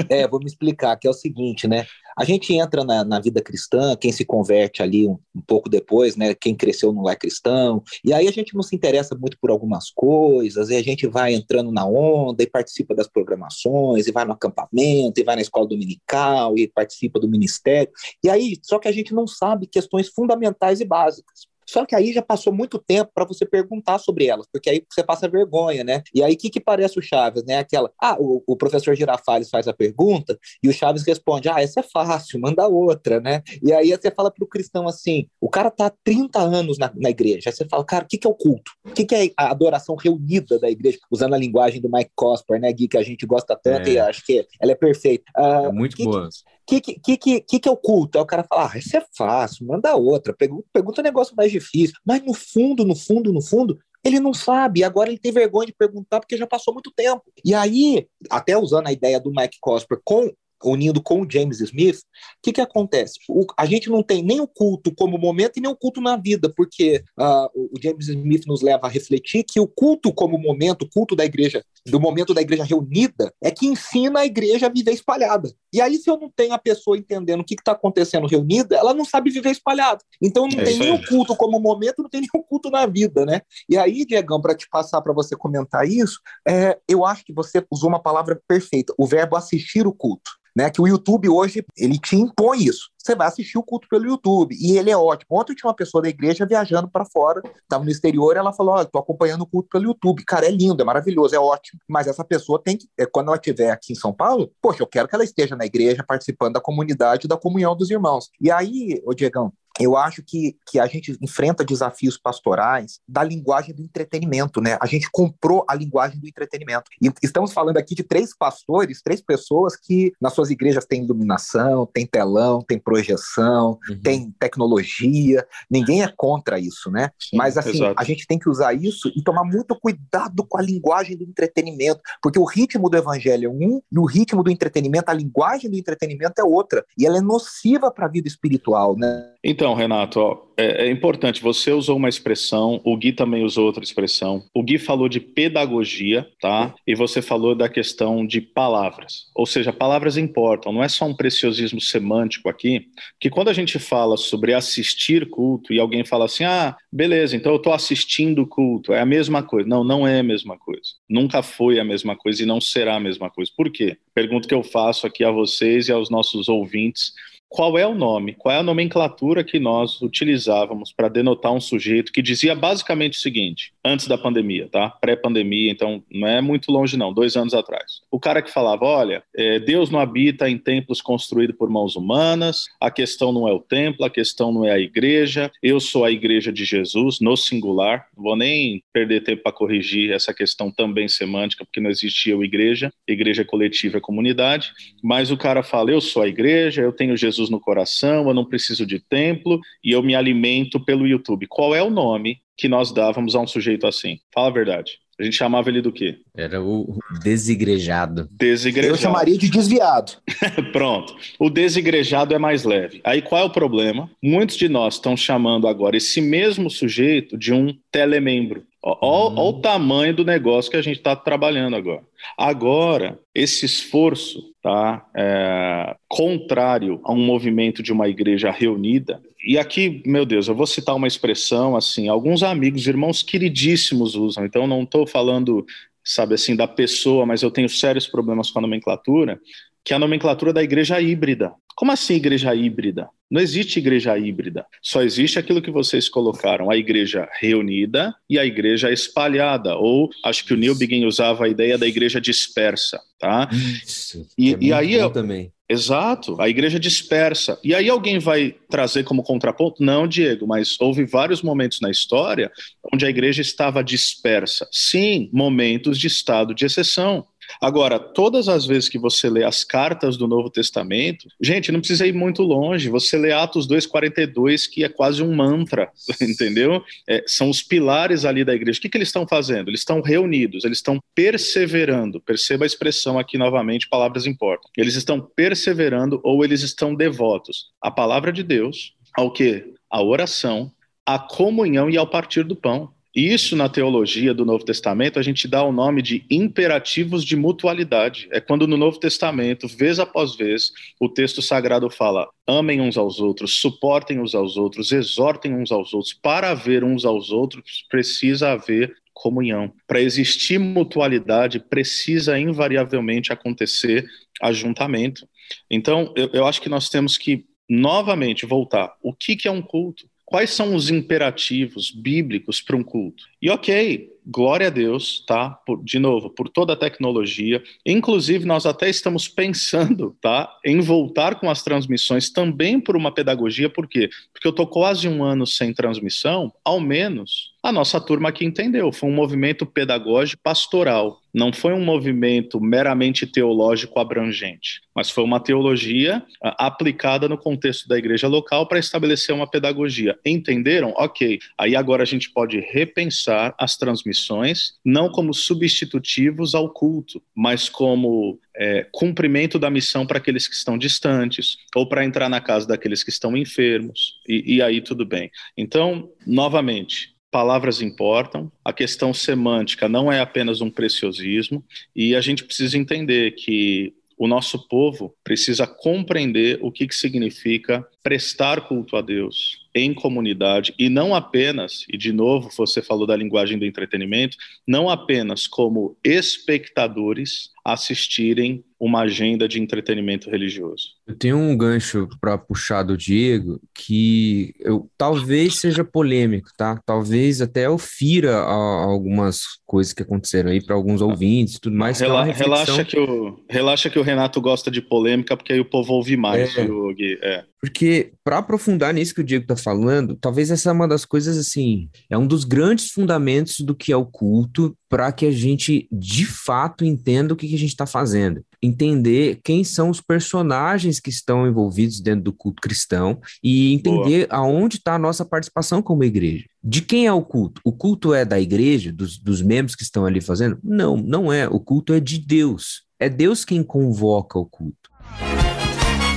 É, 0.09 0.27
vou 0.27 0.39
me 0.39 0.45
explicar, 0.45 0.95
que 0.97 1.07
é 1.07 1.09
o 1.09 1.13
seguinte, 1.13 1.67
né? 1.67 1.85
A 2.17 2.25
gente 2.25 2.53
entra 2.53 2.83
na, 2.83 3.03
na 3.03 3.19
vida 3.19 3.41
cristã, 3.41 3.95
quem 3.95 4.11
se 4.11 4.25
converte 4.25 4.81
ali 4.81 5.07
um, 5.07 5.17
um, 5.35 5.41
pouco 5.41 5.69
depois, 5.69 6.15
né? 6.15 6.33
Quem 6.33 6.55
cresceu 6.55 6.91
não 6.91 7.09
é 7.09 7.15
cristão, 7.15 7.83
e 8.03 8.11
aí 8.11 8.27
a 8.27 8.31
gente 8.31 8.55
não 8.55 8.63
se 8.63 8.75
interessa 8.75 9.15
muito 9.15 9.37
por 9.39 9.51
algumas 9.51 9.91
coisas, 9.91 10.69
e 10.69 10.75
a 10.75 10.81
gente 10.81 11.05
vai 11.07 11.33
entrando 11.33 11.71
na 11.71 11.85
onda 11.85 12.41
e 12.41 12.49
participa 12.49 12.95
das 12.95 13.07
programações, 13.07 14.07
e 14.07 14.11
vai 14.11 14.25
no 14.25 14.33
acampamento, 14.33 15.19
e 15.19 15.23
vai 15.23 15.35
na 15.35 15.41
escola 15.41 15.67
dominical, 15.67 16.57
e 16.57 16.67
participa 16.67 17.19
do 17.19 17.29
ministério. 17.29 17.91
E 18.23 18.29
aí, 18.29 18.57
só 18.63 18.79
que 18.79 18.87
a 18.87 18.91
gente 18.91 19.13
não 19.13 19.27
sabe 19.27 19.67
questões 19.67 20.09
fundamentais 20.09 20.81
e 20.81 20.85
básicas. 20.85 21.48
Só 21.69 21.85
que 21.85 21.95
aí 21.95 22.11
já 22.11 22.21
passou 22.21 22.51
muito 22.51 22.79
tempo 22.79 23.11
para 23.13 23.25
você 23.25 23.45
perguntar 23.45 23.99
sobre 23.99 24.25
elas, 24.25 24.47
porque 24.51 24.69
aí 24.69 24.83
você 24.89 25.03
passa 25.03 25.29
vergonha, 25.29 25.83
né? 25.83 26.01
E 26.13 26.23
aí 26.23 26.33
o 26.33 26.37
que, 26.37 26.49
que 26.49 26.59
parece 26.59 26.97
o 26.97 27.01
Chaves, 27.01 27.43
né? 27.43 27.59
Aquela, 27.59 27.91
ah, 28.01 28.17
o, 28.19 28.43
o 28.47 28.57
professor 28.57 28.95
Girafales 28.95 29.49
faz 29.49 29.67
a 29.67 29.73
pergunta 29.73 30.37
e 30.63 30.69
o 30.69 30.73
Chaves 30.73 31.03
responde, 31.03 31.47
ah, 31.47 31.61
essa 31.61 31.81
é 31.81 31.83
fácil, 31.83 32.39
manda 32.39 32.67
outra, 32.67 33.19
né? 33.19 33.43
E 33.61 33.71
aí 33.71 33.89
você 33.89 34.09
fala 34.09 34.31
para 34.31 34.43
o 34.43 34.47
cristão 34.47 34.87
assim, 34.87 35.27
o 35.39 35.49
cara 35.49 35.69
tá 35.69 35.87
há 35.87 35.93
30 36.03 36.39
anos 36.39 36.77
na, 36.79 36.91
na 36.95 37.09
igreja, 37.09 37.49
aí 37.49 37.53
você 37.53 37.65
fala, 37.65 37.85
cara, 37.85 38.05
o 38.05 38.07
que, 38.07 38.17
que 38.17 38.25
é 38.25 38.29
o 38.29 38.35
culto? 38.35 38.71
O 38.83 38.91
que, 38.91 39.05
que 39.05 39.15
é 39.15 39.31
a 39.37 39.51
adoração 39.51 39.95
reunida 39.95 40.57
da 40.57 40.69
igreja? 40.69 40.97
Usando 41.11 41.35
a 41.35 41.37
linguagem 41.37 41.79
do 41.79 41.89
Mike 41.91 42.11
Cosper, 42.15 42.59
né, 42.59 42.71
Gui, 42.73 42.87
que 42.87 42.97
a 42.97 43.03
gente 43.03 43.25
gosta 43.25 43.55
tanto 43.55 43.89
é. 43.89 43.93
e 43.93 43.99
acho 43.99 44.25
que 44.25 44.45
ela 44.59 44.71
é 44.71 44.75
perfeita. 44.75 45.25
Uh, 45.37 45.67
é 45.67 45.71
muito 45.71 45.95
que, 45.95 46.03
boa. 46.03 46.27
O 46.27 46.58
que, 46.69 46.81
que, 46.81 47.17
que, 47.17 47.41
que, 47.41 47.59
que 47.59 47.69
é 47.69 47.71
o 47.71 47.77
culto? 47.77 48.17
Aí 48.17 48.23
o 48.23 48.27
cara 48.27 48.43
fala, 48.43 48.71
ah, 48.71 48.77
isso 48.77 48.95
é 48.95 49.03
fácil, 49.17 49.65
manda 49.65 49.95
outra, 49.95 50.33
pergunta, 50.33 51.01
um 51.01 51.03
negócio 51.03 51.35
mais 51.35 51.51
difícil. 51.51 51.95
Mas 52.05 52.23
no 52.23 52.33
fundo, 52.33 52.85
no 52.85 52.95
fundo, 52.95 53.33
no 53.33 53.41
fundo, 53.41 53.79
ele 54.03 54.19
não 54.19 54.33
sabe, 54.33 54.83
agora 54.83 55.09
ele 55.09 55.17
tem 55.17 55.31
vergonha 55.31 55.67
de 55.67 55.73
perguntar 55.73 56.19
porque 56.19 56.37
já 56.37 56.45
passou 56.45 56.73
muito 56.73 56.91
tempo. 56.95 57.23
E 57.43 57.53
aí, 57.53 58.07
até 58.29 58.55
usando 58.55 58.87
a 58.87 58.91
ideia 58.91 59.19
do 59.19 59.31
Mike 59.31 59.57
Cosper 59.59 59.99
com 60.03 60.31
unindo 60.63 61.01
com 61.01 61.21
o 61.21 61.27
James 61.29 61.59
Smith, 61.59 61.97
o 61.97 62.01
que, 62.43 62.53
que 62.53 62.61
acontece? 62.61 63.19
O, 63.29 63.45
a 63.57 63.65
gente 63.65 63.89
não 63.89 64.03
tem 64.03 64.23
nem 64.23 64.41
o 64.41 64.47
culto 64.47 64.93
como 64.93 65.17
momento 65.17 65.57
e 65.57 65.61
nem 65.61 65.71
o 65.71 65.75
culto 65.75 66.01
na 66.01 66.17
vida, 66.17 66.51
porque 66.55 67.03
uh, 67.19 67.49
o 67.55 67.81
James 67.81 68.07
Smith 68.07 68.45
nos 68.45 68.61
leva 68.61 68.87
a 68.87 68.89
refletir 68.89 69.43
que 69.43 69.59
o 69.59 69.67
culto 69.67 70.13
como 70.13 70.37
momento, 70.37 70.83
o 70.83 70.89
culto 70.89 71.15
da 71.15 71.25
igreja, 71.25 71.63
do 71.85 71.99
momento 71.99 72.33
da 72.33 72.41
igreja 72.41 72.63
reunida, 72.63 73.33
é 73.41 73.51
que 73.51 73.67
ensina 73.67 74.19
a 74.19 74.25
igreja 74.25 74.67
a 74.67 74.69
viver 74.69 74.91
espalhada. 74.91 75.51
E 75.71 75.81
aí, 75.81 75.97
se 75.97 76.09
eu 76.09 76.17
não 76.17 76.29
tenho 76.29 76.53
a 76.53 76.57
pessoa 76.57 76.97
entendendo 76.97 77.41
o 77.41 77.43
que 77.43 77.53
está 77.53 77.73
acontecendo 77.73 78.27
reunida, 78.27 78.75
ela 78.75 78.93
não 78.93 79.05
sabe 79.05 79.29
viver 79.29 79.51
espalhada. 79.51 80.03
Então, 80.21 80.47
não 80.47 80.59
é 80.59 80.63
tem 80.63 80.79
nem 80.79 80.93
o 80.93 81.05
culto 81.05 81.35
como 81.35 81.59
momento, 81.59 82.01
não 82.01 82.09
tem 82.09 82.21
nem 82.21 82.29
o 82.33 82.43
culto 82.43 82.69
na 82.69 82.85
vida, 82.85 83.25
né? 83.25 83.41
E 83.69 83.77
aí, 83.77 84.05
Diegão, 84.05 84.41
para 84.41 84.55
te 84.55 84.67
passar 84.69 85.01
para 85.01 85.13
você 85.13 85.35
comentar 85.35 85.87
isso, 85.87 86.19
é, 86.47 86.77
eu 86.87 87.05
acho 87.05 87.23
que 87.23 87.33
você 87.33 87.63
usou 87.69 87.89
uma 87.89 88.01
palavra 88.01 88.39
perfeita, 88.47 88.93
o 88.97 89.05
verbo 89.05 89.35
assistir 89.35 89.85
o 89.85 89.93
culto 89.93 90.39
né? 90.55 90.69
Que 90.69 90.81
o 90.81 90.87
YouTube 90.87 91.29
hoje 91.29 91.65
ele 91.77 91.97
te 91.97 92.15
impõe 92.15 92.63
isso. 92.63 92.89
Você 92.97 93.15
vai 93.15 93.27
assistir 93.27 93.57
o 93.57 93.63
culto 93.63 93.87
pelo 93.89 94.05
YouTube 94.05 94.55
e 94.59 94.77
ele 94.77 94.91
é 94.91 94.97
ótimo. 94.97 95.39
Ontem 95.39 95.55
tinha 95.55 95.69
uma 95.69 95.75
pessoa 95.75 96.01
da 96.01 96.09
igreja 96.09 96.45
viajando 96.45 96.89
para 96.89 97.05
fora, 97.05 97.41
estava 97.45 97.83
no 97.83 97.89
exterior, 97.89 98.35
ela 98.35 98.53
falou: 98.53 98.75
"Olha, 98.75 98.85
tô 98.85 98.99
acompanhando 98.99 99.41
o 99.41 99.47
culto 99.47 99.69
pelo 99.69 99.85
YouTube. 99.85 100.23
Cara, 100.25 100.45
é 100.45 100.51
lindo, 100.51 100.81
é 100.81 100.85
maravilhoso, 100.85 101.33
é 101.33 101.39
ótimo. 101.39 101.79
Mas 101.87 102.07
essa 102.07 102.23
pessoa 102.23 102.61
tem 102.61 102.77
que, 102.77 102.87
é, 102.97 103.05
quando 103.05 103.27
ela 103.27 103.37
estiver 103.37 103.71
aqui 103.71 103.93
em 103.93 103.95
São 103.95 104.13
Paulo, 104.13 104.51
poxa, 104.61 104.83
eu 104.83 104.87
quero 104.87 105.07
que 105.07 105.15
ela 105.15 105.23
esteja 105.23 105.55
na 105.55 105.65
igreja 105.65 106.03
participando 106.05 106.53
da 106.53 106.61
comunidade, 106.61 107.27
da 107.27 107.37
comunhão 107.37 107.75
dos 107.75 107.89
irmãos. 107.89 108.29
E 108.39 108.51
aí, 108.51 109.01
ô 109.05 109.13
Diegão, 109.13 109.53
eu 109.79 109.95
acho 109.95 110.21
que, 110.21 110.57
que 110.69 110.79
a 110.79 110.85
gente 110.87 111.17
enfrenta 111.21 111.63
desafios 111.63 112.17
pastorais 112.17 112.99
da 113.07 113.23
linguagem 113.23 113.73
do 113.73 113.81
entretenimento, 113.81 114.61
né? 114.61 114.77
A 114.81 114.85
gente 114.85 115.09
comprou 115.11 115.65
a 115.67 115.75
linguagem 115.75 116.19
do 116.19 116.27
entretenimento. 116.27 116.83
E 117.01 117.09
estamos 117.23 117.53
falando 117.53 117.77
aqui 117.77 117.95
de 117.95 118.03
três 118.03 118.35
pastores, 118.35 119.01
três 119.01 119.21
pessoas 119.21 119.75
que 119.75 120.11
nas 120.19 120.33
suas 120.33 120.49
igrejas 120.49 120.85
têm 120.85 121.03
iluminação, 121.03 121.85
tem 121.85 122.05
telão, 122.05 122.61
tem 122.61 122.77
projeção, 122.77 123.79
uhum. 123.89 124.01
tem 124.01 124.31
tecnologia. 124.39 125.47
Ninguém 125.69 126.03
é 126.03 126.13
contra 126.15 126.59
isso, 126.59 126.91
né? 126.91 127.11
Sim, 127.19 127.37
Mas 127.37 127.57
assim, 127.57 127.83
exato. 127.83 127.95
a 127.97 128.03
gente 128.03 128.27
tem 128.27 128.37
que 128.37 128.49
usar 128.49 128.73
isso 128.73 129.11
e 129.15 129.23
tomar 129.23 129.43
muito 129.43 129.75
cuidado 129.79 130.45
com 130.45 130.57
a 130.57 130.61
linguagem 130.61 131.15
do 131.15 131.23
entretenimento, 131.23 132.01
porque 132.21 132.39
o 132.39 132.43
ritmo 132.43 132.89
do 132.89 132.97
evangelho 132.97 133.47
é 133.47 133.49
um 133.49 133.81
e 133.91 133.97
o 133.97 134.05
ritmo 134.05 134.43
do 134.43 134.51
entretenimento, 134.51 135.09
a 135.09 135.13
linguagem 135.13 135.69
do 135.69 135.77
entretenimento 135.77 136.39
é 136.39 136.43
outra. 136.43 136.85
E 136.97 137.05
ela 137.05 137.17
é 137.17 137.21
nociva 137.21 137.91
para 137.91 138.05
a 138.05 138.09
vida 138.09 138.27
espiritual, 138.27 138.97
né? 138.97 139.33
Então, 139.43 139.68
Renato, 139.73 140.19
ó, 140.19 140.49
é, 140.57 140.87
é, 140.87 140.91
importante. 140.91 141.41
Você 141.41 141.71
usou 141.71 141.95
uma 141.95 142.09
expressão, 142.09 142.81
o 142.83 142.97
Gui 142.97 143.13
também 143.13 143.45
usou 143.45 143.65
outra 143.65 143.83
expressão. 143.83 144.43
O 144.53 144.61
Gui 144.61 144.77
falou 144.77 145.07
de 145.07 145.19
pedagogia, 145.19 146.27
tá? 146.41 146.75
E 146.85 146.93
você 146.93 147.21
falou 147.21 147.55
da 147.55 147.69
questão 147.69 148.27
de 148.27 148.41
palavras. 148.41 149.27
Ou 149.33 149.45
seja, 149.45 149.71
palavras 149.71 150.17
importam. 150.17 150.73
Não 150.73 150.83
é 150.83 150.89
só 150.89 151.05
um 151.05 151.15
preciosismo 151.15 151.79
semântico 151.79 152.49
aqui. 152.49 152.87
Que 153.19 153.29
quando 153.29 153.47
a 153.47 153.53
gente 153.53 153.79
fala 153.79 154.17
sobre 154.17 154.53
assistir 154.53 155.29
culto 155.29 155.73
e 155.73 155.79
alguém 155.79 156.03
fala 156.03 156.25
assim, 156.25 156.43
ah, 156.43 156.75
beleza, 156.91 157.37
então 157.37 157.53
eu 157.53 157.57
estou 157.57 157.71
assistindo 157.71 158.45
culto, 158.45 158.91
é 158.91 158.99
a 158.99 159.05
mesma 159.05 159.41
coisa. 159.41 159.67
Não, 159.67 159.83
não 159.83 160.05
é 160.05 160.19
a 160.19 160.23
mesma 160.23 160.57
coisa. 160.57 160.81
Nunca 161.09 161.41
foi 161.41 161.79
a 161.79 161.85
mesma 161.85 162.17
coisa 162.17 162.43
e 162.43 162.45
não 162.45 162.59
será 162.59 162.97
a 162.97 162.99
mesma 162.99 163.29
coisa. 163.29 163.49
Por 163.55 163.71
quê? 163.71 163.97
Pergunta 164.13 164.47
que 164.47 164.53
eu 164.53 164.63
faço 164.63 165.07
aqui 165.07 165.23
a 165.23 165.31
vocês 165.31 165.87
e 165.87 165.91
aos 165.91 166.09
nossos 166.09 166.49
ouvintes 166.49 167.13
qual 167.49 167.77
é 167.77 167.85
o 167.85 167.95
nome, 167.95 168.35
qual 168.35 168.53
é 168.53 168.59
a 168.59 168.63
nomenclatura 168.63 169.43
que 169.43 169.59
nós 169.59 170.01
utilizávamos 170.01 170.93
para 170.93 171.09
denotar 171.09 171.51
um 171.51 171.59
sujeito 171.59 172.11
que 172.11 172.21
dizia 172.21 172.53
basicamente 172.53 173.17
o 173.17 173.21
seguinte, 173.21 173.73
antes 173.83 174.07
da 174.07 174.17
pandemia, 174.17 174.69
tá? 174.71 174.89
Pré-pandemia, 174.89 175.71
então 175.71 176.03
não 176.11 176.27
é 176.27 176.41
muito 176.41 176.71
longe 176.71 176.95
não, 176.95 177.11
dois 177.11 177.35
anos 177.35 177.55
atrás. 177.55 178.01
O 178.11 178.19
cara 178.19 178.41
que 178.41 178.51
falava, 178.51 178.85
olha, 178.85 179.23
é, 179.35 179.59
Deus 179.59 179.89
não 179.89 179.99
habita 179.99 180.47
em 180.47 180.57
templos 180.57 181.01
construídos 181.01 181.55
por 181.57 181.69
mãos 181.69 181.95
humanas, 181.95 182.65
a 182.79 182.91
questão 182.91 183.31
não 183.31 183.47
é 183.47 183.51
o 183.51 183.59
templo, 183.59 184.05
a 184.05 184.09
questão 184.09 184.51
não 184.51 184.63
é 184.63 184.71
a 184.71 184.79
igreja, 184.79 185.51
eu 185.63 185.79
sou 185.79 186.05
a 186.05 186.11
igreja 186.11 186.53
de 186.53 186.63
Jesus, 186.63 187.19
no 187.19 187.35
singular, 187.35 188.05
não 188.15 188.23
vou 188.23 188.35
nem 188.35 188.83
perder 188.93 189.23
tempo 189.23 189.41
para 189.41 189.51
corrigir 189.51 190.11
essa 190.11 190.33
questão 190.33 190.69
também 190.69 191.07
semântica, 191.07 191.65
porque 191.65 191.79
não 191.79 191.89
existia 191.89 192.37
o 192.37 192.43
igreja, 192.43 192.91
igreja 193.07 193.43
coletiva 193.43 193.97
é 193.97 194.01
comunidade, 194.01 194.71
mas 195.01 195.31
o 195.31 195.37
cara 195.37 195.63
fala, 195.63 195.91
eu 195.91 195.99
sou 195.99 196.21
a 196.21 196.27
igreja, 196.27 196.81
eu 196.81 196.91
tenho 196.91 197.17
Jesus 197.17 197.38
Jesus 197.39 197.49
no 197.49 197.59
coração, 197.59 198.27
eu 198.27 198.33
não 198.33 198.45
preciso 198.45 198.85
de 198.85 198.99
templo 198.99 199.59
e 199.83 199.91
eu 199.91 200.03
me 200.03 200.13
alimento 200.13 200.83
pelo 200.83 201.07
YouTube. 201.07 201.47
Qual 201.47 201.73
é 201.73 201.81
o 201.81 201.89
nome 201.89 202.41
que 202.57 202.67
nós 202.67 202.91
dávamos 202.91 203.35
a 203.35 203.39
um 203.39 203.47
sujeito 203.47 203.87
assim? 203.87 204.19
Fala 204.33 204.47
a 204.47 204.51
verdade. 204.51 204.99
A 205.17 205.23
gente 205.23 205.35
chamava 205.35 205.69
ele 205.69 205.81
do 205.81 205.91
quê? 205.91 206.17
Era 206.35 206.61
o 206.61 206.97
desigrejado. 207.21 208.29
Desigrejado. 208.31 208.93
Eu 208.93 208.97
chamaria 208.97 209.37
de 209.37 209.49
desviado. 209.49 210.13
Pronto. 210.71 211.13
O 211.37 211.49
desigrejado 211.49 212.33
é 212.33 212.37
mais 212.37 212.63
leve. 212.63 213.01
Aí 213.03 213.21
qual 213.21 213.41
é 213.41 213.45
o 213.45 213.49
problema? 213.49 214.09
Muitos 214.23 214.55
de 214.55 214.69
nós 214.69 214.93
estão 214.93 215.17
chamando 215.17 215.67
agora 215.67 215.97
esse 215.97 216.21
mesmo 216.21 216.69
sujeito 216.69 217.37
de 217.37 217.51
um 217.51 217.75
telemembro. 217.91 218.63
Olha 218.81 219.41
hum. 219.41 219.49
o 219.49 219.53
tamanho 219.59 220.15
do 220.15 220.23
negócio 220.23 220.71
que 220.71 220.77
a 220.77 220.81
gente 220.81 220.97
está 220.97 221.17
trabalhando 221.17 221.75
agora. 221.75 222.03
Agora, 222.37 223.19
esse 223.35 223.65
esforço 223.65 224.41
tá, 224.61 225.05
é, 225.15 225.95
contrário 226.07 226.99
a 227.03 227.13
um 227.13 227.23
movimento 227.23 227.81
de 227.81 227.93
uma 227.93 228.07
igreja 228.07 228.51
reunida, 228.51 229.21
e 229.43 229.57
aqui, 229.57 230.03
meu 230.05 230.25
Deus, 230.25 230.47
eu 230.47 230.55
vou 230.55 230.67
citar 230.67 230.95
uma 230.95 231.07
expressão 231.07 231.75
assim, 231.75 232.09
alguns 232.09 232.43
amigos, 232.43 232.87
irmãos 232.87 233.23
queridíssimos 233.23 234.15
usam, 234.15 234.45
então 234.45 234.67
não 234.67 234.83
estou 234.83 235.07
falando, 235.07 235.65
sabe 236.03 236.35
assim, 236.35 236.55
da 236.55 236.67
pessoa, 236.67 237.25
mas 237.25 237.41
eu 237.41 237.49
tenho 237.49 237.69
sérios 237.69 238.07
problemas 238.07 238.51
com 238.51 238.59
a 238.59 238.61
nomenclatura, 238.61 239.39
que 239.83 239.93
é 239.93 239.95
a 239.95 239.99
nomenclatura 239.99 240.51
da 240.51 240.61
igreja 240.61 240.99
híbrida. 240.99 241.53
Como 241.75 241.91
assim 241.91 242.15
igreja 242.15 242.53
híbrida? 242.53 243.09
Não 243.29 243.39
existe 243.39 243.79
igreja 243.79 244.17
híbrida. 244.17 244.65
Só 244.81 245.03
existe 245.03 245.37
aquilo 245.37 245.61
que 245.61 245.69
vocês 245.69 246.09
colocaram, 246.09 246.71
a 246.71 246.77
igreja 246.77 247.27
reunida 247.39 248.15
e 248.29 248.39
a 248.39 248.45
igreja 248.45 248.91
espalhada. 248.91 249.75
Ou 249.75 250.09
acho 250.25 250.45
que 250.45 250.53
o 250.53 250.57
Neil 250.57 250.75
Begin 250.75 251.05
usava 251.05 251.45
a 251.45 251.49
ideia 251.49 251.77
da 251.77 251.87
igreja 251.87 252.19
dispersa, 252.19 252.99
tá? 253.19 253.47
Isso. 253.51 254.27
E, 254.37 254.53
é 254.53 254.57
e 254.59 254.73
aí 254.73 254.93
eu 254.93 255.11
também. 255.11 255.51
Exato, 255.71 256.41
a 256.41 256.49
igreja 256.49 256.79
dispersa. 256.79 257.59
E 257.63 257.75
aí 257.75 257.87
alguém 257.87 258.17
vai 258.17 258.55
trazer 258.67 259.03
como 259.03 259.21
contraponto? 259.21 259.83
Não, 259.83 260.07
Diego, 260.07 260.47
mas 260.47 260.75
houve 260.81 261.05
vários 261.05 261.43
momentos 261.43 261.79
na 261.79 261.91
história 261.91 262.51
onde 262.91 263.05
a 263.05 263.09
igreja 263.09 263.43
estava 263.43 263.83
dispersa. 263.83 264.67
Sim, 264.71 265.29
momentos 265.31 265.99
de 265.99 266.07
estado 266.07 266.55
de 266.55 266.65
exceção. 266.65 267.23
Agora, 267.61 267.99
todas 267.99 268.47
as 268.47 268.65
vezes 268.65 268.89
que 268.89 268.97
você 268.97 269.29
lê 269.29 269.43
as 269.43 269.63
cartas 269.63 270.17
do 270.17 270.27
Novo 270.27 270.49
Testamento, 270.49 271.27
gente, 271.41 271.71
não 271.71 271.79
precisa 271.79 272.05
ir 272.05 272.13
muito 272.13 272.43
longe. 272.43 272.89
Você 272.89 273.17
lê 273.17 273.31
Atos 273.31 273.67
2,42, 273.67 274.69
que 274.69 274.83
é 274.83 274.89
quase 274.89 275.23
um 275.23 275.35
mantra, 275.35 275.89
entendeu? 276.21 276.83
É, 277.07 277.23
são 277.27 277.49
os 277.49 277.61
pilares 277.61 278.25
ali 278.25 278.43
da 278.43 278.53
igreja. 278.53 278.79
O 278.79 278.81
que, 278.81 278.89
que 278.89 278.97
eles 278.97 279.09
estão 279.09 279.27
fazendo? 279.27 279.69
Eles 279.69 279.81
estão 279.81 280.01
reunidos, 280.01 280.63
eles 280.63 280.77
estão 280.77 280.99
perseverando. 281.15 282.21
Perceba 282.21 282.65
a 282.65 282.67
expressão 282.67 283.17
aqui 283.17 283.37
novamente, 283.37 283.89
palavras 283.89 284.25
importam. 284.25 284.69
Eles 284.77 284.95
estão 284.95 285.19
perseverando 285.19 286.19
ou 286.23 286.43
eles 286.43 286.61
estão 286.61 286.95
devotos 286.95 287.69
à 287.81 287.89
palavra 287.89 288.31
de 288.31 288.43
Deus, 288.43 288.93
ao 289.15 289.31
que? 289.31 289.73
A 289.89 290.03
oração, 290.03 290.71
à 291.05 291.17
comunhão 291.17 291.89
e 291.89 291.97
ao 291.97 292.07
partir 292.07 292.43
do 292.43 292.55
pão. 292.55 292.93
Isso 293.15 293.55
na 293.55 293.67
teologia 293.67 294.33
do 294.33 294.45
Novo 294.45 294.63
Testamento 294.63 295.17
a 295.17 295.21
gente 295.21 295.47
dá 295.47 295.63
o 295.63 295.71
nome 295.71 296.01
de 296.01 296.25
imperativos 296.29 297.25
de 297.25 297.35
mutualidade. 297.35 298.27
É 298.31 298.39
quando 298.39 298.67
no 298.67 298.77
Novo 298.77 298.99
Testamento, 298.99 299.67
vez 299.67 299.99
após 299.99 300.35
vez, 300.35 300.71
o 300.99 301.09
texto 301.09 301.41
sagrado 301.41 301.89
fala: 301.89 302.29
amem 302.45 302.79
uns 302.79 302.97
aos 302.97 303.19
outros, 303.19 303.59
suportem 303.59 304.19
uns 304.19 304.35
aos 304.35 304.57
outros, 304.57 304.91
exortem 304.91 305.55
uns 305.55 305.71
aos 305.71 305.93
outros. 305.93 306.13
Para 306.13 306.51
haver 306.51 306.83
uns 306.83 307.03
aos 307.03 307.31
outros, 307.31 307.85
precisa 307.89 308.51
haver 308.51 308.95
comunhão. 309.13 309.73
Para 309.85 310.01
existir 310.01 310.59
mutualidade, 310.59 311.59
precisa 311.59 312.39
invariavelmente 312.39 313.33
acontecer 313.33 314.05
ajuntamento. 314.41 315.27
Então, 315.69 316.13
eu, 316.15 316.29
eu 316.31 316.45
acho 316.45 316.61
que 316.61 316.69
nós 316.69 316.89
temos 316.89 317.17
que 317.17 317.45
novamente 317.69 318.45
voltar. 318.45 318.95
O 319.01 319.13
que, 319.13 319.35
que 319.35 319.47
é 319.47 319.51
um 319.51 319.61
culto? 319.61 320.08
Quais 320.29 320.51
são 320.51 320.75
os 320.75 320.91
imperativos 320.91 321.89
bíblicos 321.89 322.61
para 322.61 322.77
um 322.77 322.83
culto? 322.83 323.23
E 323.41 323.49
ok, 323.49 324.07
glória 324.23 324.67
a 324.67 324.69
Deus, 324.69 325.23
tá? 325.25 325.49
Por, 325.49 325.83
de 325.83 325.97
novo, 325.97 326.29
por 326.29 326.47
toda 326.47 326.73
a 326.73 326.75
tecnologia. 326.75 327.63
Inclusive, 327.83 328.45
nós 328.45 328.67
até 328.67 328.87
estamos 328.87 329.27
pensando, 329.27 330.15
tá? 330.21 330.47
Em 330.63 330.79
voltar 330.81 331.39
com 331.39 331.49
as 331.49 331.63
transmissões 331.63 332.29
também 332.29 332.79
por 332.79 332.95
uma 332.95 333.11
pedagogia, 333.11 333.69
por 333.69 333.87
quê? 333.87 334.07
Porque 334.31 334.47
eu 334.47 334.51
estou 334.51 334.67
quase 334.67 335.07
um 335.07 335.23
ano 335.23 335.47
sem 335.47 335.73
transmissão, 335.73 336.53
ao 336.63 336.79
menos 336.79 337.48
A 337.61 337.73
nossa 337.73 337.99
turma 337.99 338.29
aqui 338.29 338.45
entendeu, 338.45 338.89
foi 338.89 339.09
um 339.09 339.13
movimento 339.13 339.65
pedagógico 339.65 340.41
pastoral, 340.41 341.19
não 341.33 341.51
foi 341.51 341.73
um 341.73 341.83
movimento 341.83 342.59
meramente 342.61 343.27
teológico 343.27 343.99
abrangente, 343.99 344.79
mas 344.95 345.09
foi 345.09 345.25
uma 345.25 345.41
teologia 345.41 346.25
ah, 346.41 346.67
aplicada 346.67 347.27
no 347.27 347.37
contexto 347.37 347.85
da 347.85 347.97
igreja 347.97 348.29
local 348.29 348.65
para 348.65 348.79
estabelecer 348.79 349.35
uma 349.35 349.45
pedagogia. 349.45 350.17
Entenderam? 350.25 350.93
Ok. 350.95 351.39
Aí 351.57 351.75
agora 351.75 352.03
a 352.03 352.05
gente 352.05 352.31
pode 352.31 352.61
repensar 352.61 353.53
as 353.59 353.75
transmissões, 353.75 354.75
não 354.83 355.09
como 355.09 355.33
substitutivos 355.33 356.55
ao 356.55 356.69
culto, 356.69 357.21
mas 357.35 357.67
como 357.67 358.39
é, 358.55 358.87
cumprimento 358.89 359.59
da 359.59 359.69
missão 359.69 360.05
para 360.05 360.17
aqueles 360.17 360.47
que 360.47 360.55
estão 360.55 360.77
distantes, 360.77 361.57
ou 361.75 361.87
para 361.87 362.05
entrar 362.05 362.29
na 362.29 362.39
casa 362.39 362.65
daqueles 362.65 363.03
que 363.03 363.09
estão 363.09 363.35
enfermos, 363.35 364.15
e, 364.25 364.55
e 364.55 364.61
aí 364.61 364.79
tudo 364.79 365.05
bem. 365.05 365.29
Então, 365.57 366.09
novamente, 366.25 367.18
palavras 367.31 367.81
importam, 367.81 368.51
a 368.63 368.73
questão 368.73 369.13
semântica 369.13 369.87
não 369.87 370.11
é 370.11 370.19
apenas 370.19 370.61
um 370.61 370.69
preciosismo, 370.69 371.63
e 371.95 372.15
a 372.15 372.21
gente 372.21 372.43
precisa 372.43 372.77
entender 372.77 373.31
que 373.31 373.93
o 374.19 374.27
nosso 374.27 374.67
povo 374.67 375.15
precisa 375.23 375.65
compreender 375.65 376.59
o 376.61 376.69
que, 376.73 376.85
que 376.85 376.93
significa 376.93 377.87
prestar 378.03 378.67
culto 378.67 378.97
a 378.97 379.01
Deus 379.01 379.65
em 379.73 379.93
comunidade 379.93 380.75
e 380.77 380.89
não 380.89 381.15
apenas, 381.15 381.85
e 381.87 381.97
de 381.97 382.11
novo 382.11 382.49
você 382.57 382.81
falou 382.81 383.07
da 383.07 383.15
linguagem 383.15 383.57
do 383.57 383.65
entretenimento, 383.65 384.35
não 384.67 384.89
apenas 384.89 385.47
como 385.47 385.97
espectadores 386.03 387.51
assistirem 387.73 388.63
uma 388.79 389.01
agenda 389.01 389.47
de 389.47 389.61
entretenimento 389.61 390.29
religioso. 390.29 390.93
Eu 391.05 391.15
tenho 391.15 391.37
um 391.37 391.57
gancho 391.57 392.07
para 392.21 392.37
puxar 392.37 392.83
do 392.83 392.95
Diego 392.95 393.59
que 393.75 394.53
eu 394.59 394.89
talvez 394.97 395.55
seja 395.57 395.83
polêmico, 395.83 396.49
tá? 396.57 396.79
Talvez 396.85 397.41
até 397.41 397.65
eu 397.65 397.77
fira 397.77 398.37
a, 398.37 398.53
a 398.53 398.83
algumas 398.85 399.41
coisas 399.65 399.91
que 399.91 400.01
aconteceram 400.01 400.49
aí 400.49 400.63
para 400.63 400.75
alguns 400.75 401.01
ouvintes 401.01 401.55
e 401.55 401.59
tudo 401.59 401.75
mais. 401.75 401.99
Rela, 401.99 402.23
que 402.23 402.31
é 402.31 402.33
relaxa, 402.33 402.85
que 402.85 402.97
o, 402.97 403.39
relaxa 403.49 403.89
que 403.89 403.99
o 403.99 404.03
Renato 404.03 404.39
gosta 404.39 404.71
de 404.71 404.81
polêmica, 404.81 405.35
porque 405.35 405.51
aí 405.51 405.59
o 405.59 405.65
povo 405.65 405.93
ouve 405.93 406.15
mais, 406.15 406.57
é. 406.57 406.63
viu, 406.63 406.93
Gui? 406.95 407.19
É. 407.21 407.43
Porque, 407.61 408.13
para 408.23 408.37
aprofundar 408.37 408.93
nisso 408.93 409.13
que 409.13 409.19
o 409.19 409.23
Diego 409.23 409.43
está 409.43 409.55
falando, 409.55 410.15
talvez 410.15 410.49
essa 410.49 410.69
é 410.69 410.71
uma 410.71 410.87
das 410.87 411.03
coisas, 411.03 411.37
assim, 411.37 411.89
é 412.09 412.17
um 412.17 412.25
dos 412.25 412.45
grandes 412.45 412.91
fundamentos 412.91 413.59
do 413.59 413.75
que 413.75 413.91
é 413.91 413.97
o 413.97 414.05
culto, 414.05 414.73
para 414.87 415.11
que 415.11 415.25
a 415.25 415.31
gente, 415.31 415.87
de 415.91 416.25
fato, 416.25 416.85
entenda 416.85 417.33
o 417.33 417.37
que, 417.37 417.47
gente 417.59 417.71
está 417.71 417.85
fazendo. 417.85 418.43
Entender 418.61 419.39
quem 419.43 419.63
são 419.63 419.89
os 419.89 420.01
personagens 420.01 420.99
que 420.99 421.09
estão 421.09 421.47
envolvidos 421.47 421.99
dentro 421.99 422.23
do 422.23 422.33
culto 422.33 422.61
cristão 422.61 423.19
e 423.43 423.73
entender 423.73 424.27
Boa. 424.27 424.41
aonde 424.41 424.77
está 424.77 424.95
a 424.95 424.99
nossa 424.99 425.25
participação 425.25 425.81
como 425.81 426.03
igreja. 426.03 426.45
De 426.63 426.81
quem 426.81 427.05
é 427.05 427.13
o 427.13 427.21
culto? 427.21 427.61
O 427.63 427.71
culto 427.71 428.13
é 428.13 428.25
da 428.25 428.39
igreja, 428.39 428.91
dos, 428.91 429.17
dos 429.17 429.41
membros 429.41 429.75
que 429.75 429.83
estão 429.83 430.05
ali 430.05 430.21
fazendo? 430.21 430.57
Não, 430.63 430.97
não 430.97 431.31
é. 431.31 431.47
O 431.47 431.59
culto 431.59 431.93
é 431.93 431.99
de 431.99 432.17
Deus. 432.17 432.83
É 432.99 433.07
Deus 433.07 433.45
quem 433.45 433.63
convoca 433.63 434.37
o 434.37 434.45
culto. 434.45 434.89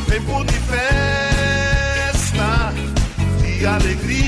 Tempo 0.08 0.44
de 0.44 0.52
fé 0.52 1.02
de 3.62 3.66
alegria 3.66 4.21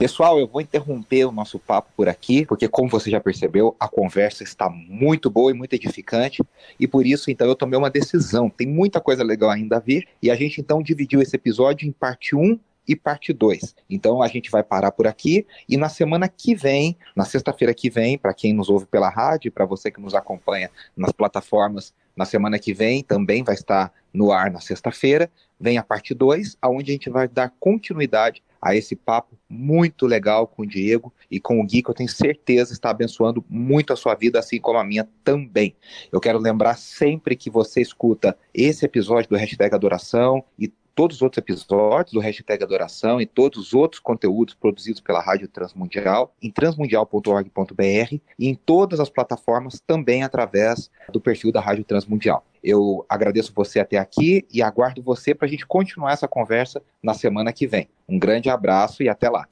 Pessoal, 0.00 0.40
eu 0.40 0.48
vou 0.48 0.62
interromper 0.62 1.26
o 1.26 1.30
nosso 1.30 1.58
papo 1.58 1.90
por 1.94 2.08
aqui, 2.08 2.46
porque 2.46 2.66
como 2.66 2.88
você 2.88 3.10
já 3.10 3.20
percebeu, 3.20 3.76
a 3.78 3.86
conversa 3.86 4.42
está 4.42 4.66
muito 4.70 5.28
boa 5.28 5.50
e 5.50 5.54
muito 5.54 5.74
edificante, 5.74 6.42
e 6.78 6.88
por 6.88 7.04
isso 7.04 7.30
então 7.30 7.46
eu 7.46 7.54
tomei 7.54 7.78
uma 7.78 7.90
decisão. 7.90 8.48
Tem 8.48 8.66
muita 8.66 8.98
coisa 8.98 9.22
legal 9.22 9.50
ainda 9.50 9.76
a 9.76 9.78
vir, 9.78 10.08
e 10.22 10.30
a 10.30 10.34
gente 10.34 10.58
então 10.58 10.82
dividiu 10.82 11.20
esse 11.20 11.36
episódio 11.36 11.86
em 11.86 11.92
parte 11.92 12.34
1 12.34 12.58
e 12.88 12.96
parte 12.96 13.30
2. 13.30 13.76
Então 13.90 14.22
a 14.22 14.28
gente 14.28 14.50
vai 14.50 14.62
parar 14.62 14.90
por 14.90 15.06
aqui 15.06 15.46
e 15.68 15.76
na 15.76 15.90
semana 15.90 16.30
que 16.30 16.54
vem, 16.54 16.96
na 17.14 17.26
sexta-feira 17.26 17.74
que 17.74 17.90
vem, 17.90 18.16
para 18.16 18.32
quem 18.32 18.54
nos 18.54 18.70
ouve 18.70 18.86
pela 18.86 19.10
rádio, 19.10 19.52
para 19.52 19.66
você 19.66 19.90
que 19.90 20.00
nos 20.00 20.14
acompanha 20.14 20.70
nas 20.96 21.12
plataformas, 21.12 21.92
na 22.16 22.24
semana 22.24 22.58
que 22.58 22.72
vem 22.72 23.04
também 23.04 23.44
vai 23.44 23.54
estar 23.54 23.92
no 24.14 24.32
ar 24.32 24.50
na 24.50 24.62
sexta-feira, 24.62 25.30
vem 25.60 25.76
a 25.76 25.82
parte 25.82 26.14
2, 26.14 26.56
aonde 26.62 26.90
a 26.90 26.94
gente 26.94 27.10
vai 27.10 27.28
dar 27.28 27.52
continuidade 27.60 28.42
a 28.62 28.74
esse 28.74 28.96
papo 28.96 29.36
muito 29.50 30.06
legal 30.06 30.46
com 30.46 30.62
o 30.62 30.66
Diego 30.66 31.12
e 31.28 31.40
com 31.40 31.60
o 31.60 31.66
Gui, 31.66 31.82
que 31.82 31.90
eu 31.90 31.94
tenho 31.94 32.08
certeza 32.08 32.72
está 32.72 32.90
abençoando 32.90 33.44
muito 33.50 33.92
a 33.92 33.96
sua 33.96 34.14
vida, 34.14 34.38
assim 34.38 34.60
como 34.60 34.78
a 34.78 34.84
minha 34.84 35.08
também. 35.24 35.74
Eu 36.12 36.20
quero 36.20 36.38
lembrar 36.38 36.76
sempre 36.76 37.34
que 37.34 37.50
você 37.50 37.80
escuta 37.80 38.38
esse 38.54 38.84
episódio 38.84 39.28
do 39.28 39.36
Hashtag 39.36 39.74
Adoração 39.74 40.44
e 40.56 40.68
todos 40.94 41.16
os 41.16 41.22
outros 41.22 41.38
episódios 41.38 42.12
do 42.12 42.20
Hashtag 42.20 42.62
Adoração 42.62 43.20
e 43.20 43.26
todos 43.26 43.58
os 43.58 43.74
outros 43.74 44.00
conteúdos 44.00 44.54
produzidos 44.54 45.00
pela 45.00 45.20
Rádio 45.20 45.48
Transmundial 45.48 46.34
em 46.42 46.50
transmundial.org.br 46.50 48.14
e 48.38 48.48
em 48.48 48.54
todas 48.54 49.00
as 49.00 49.08
plataformas 49.08 49.80
também 49.80 50.22
através 50.22 50.90
do 51.12 51.20
perfil 51.20 51.52
da 51.52 51.60
Rádio 51.60 51.84
Transmundial. 51.84 52.44
Eu 52.62 53.04
agradeço 53.08 53.52
você 53.54 53.80
até 53.80 53.98
aqui 53.98 54.46
e 54.52 54.62
aguardo 54.62 55.02
você 55.02 55.34
para 55.34 55.46
a 55.46 55.50
gente 55.50 55.66
continuar 55.66 56.12
essa 56.12 56.28
conversa 56.28 56.82
na 57.02 57.14
semana 57.14 57.52
que 57.52 57.66
vem. 57.66 57.88
Um 58.08 58.18
grande 58.18 58.50
abraço 58.50 59.02
e 59.02 59.08
até 59.08 59.28
lá. 59.28 59.46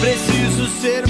Preciso 0.00 0.66
ser 0.80 1.06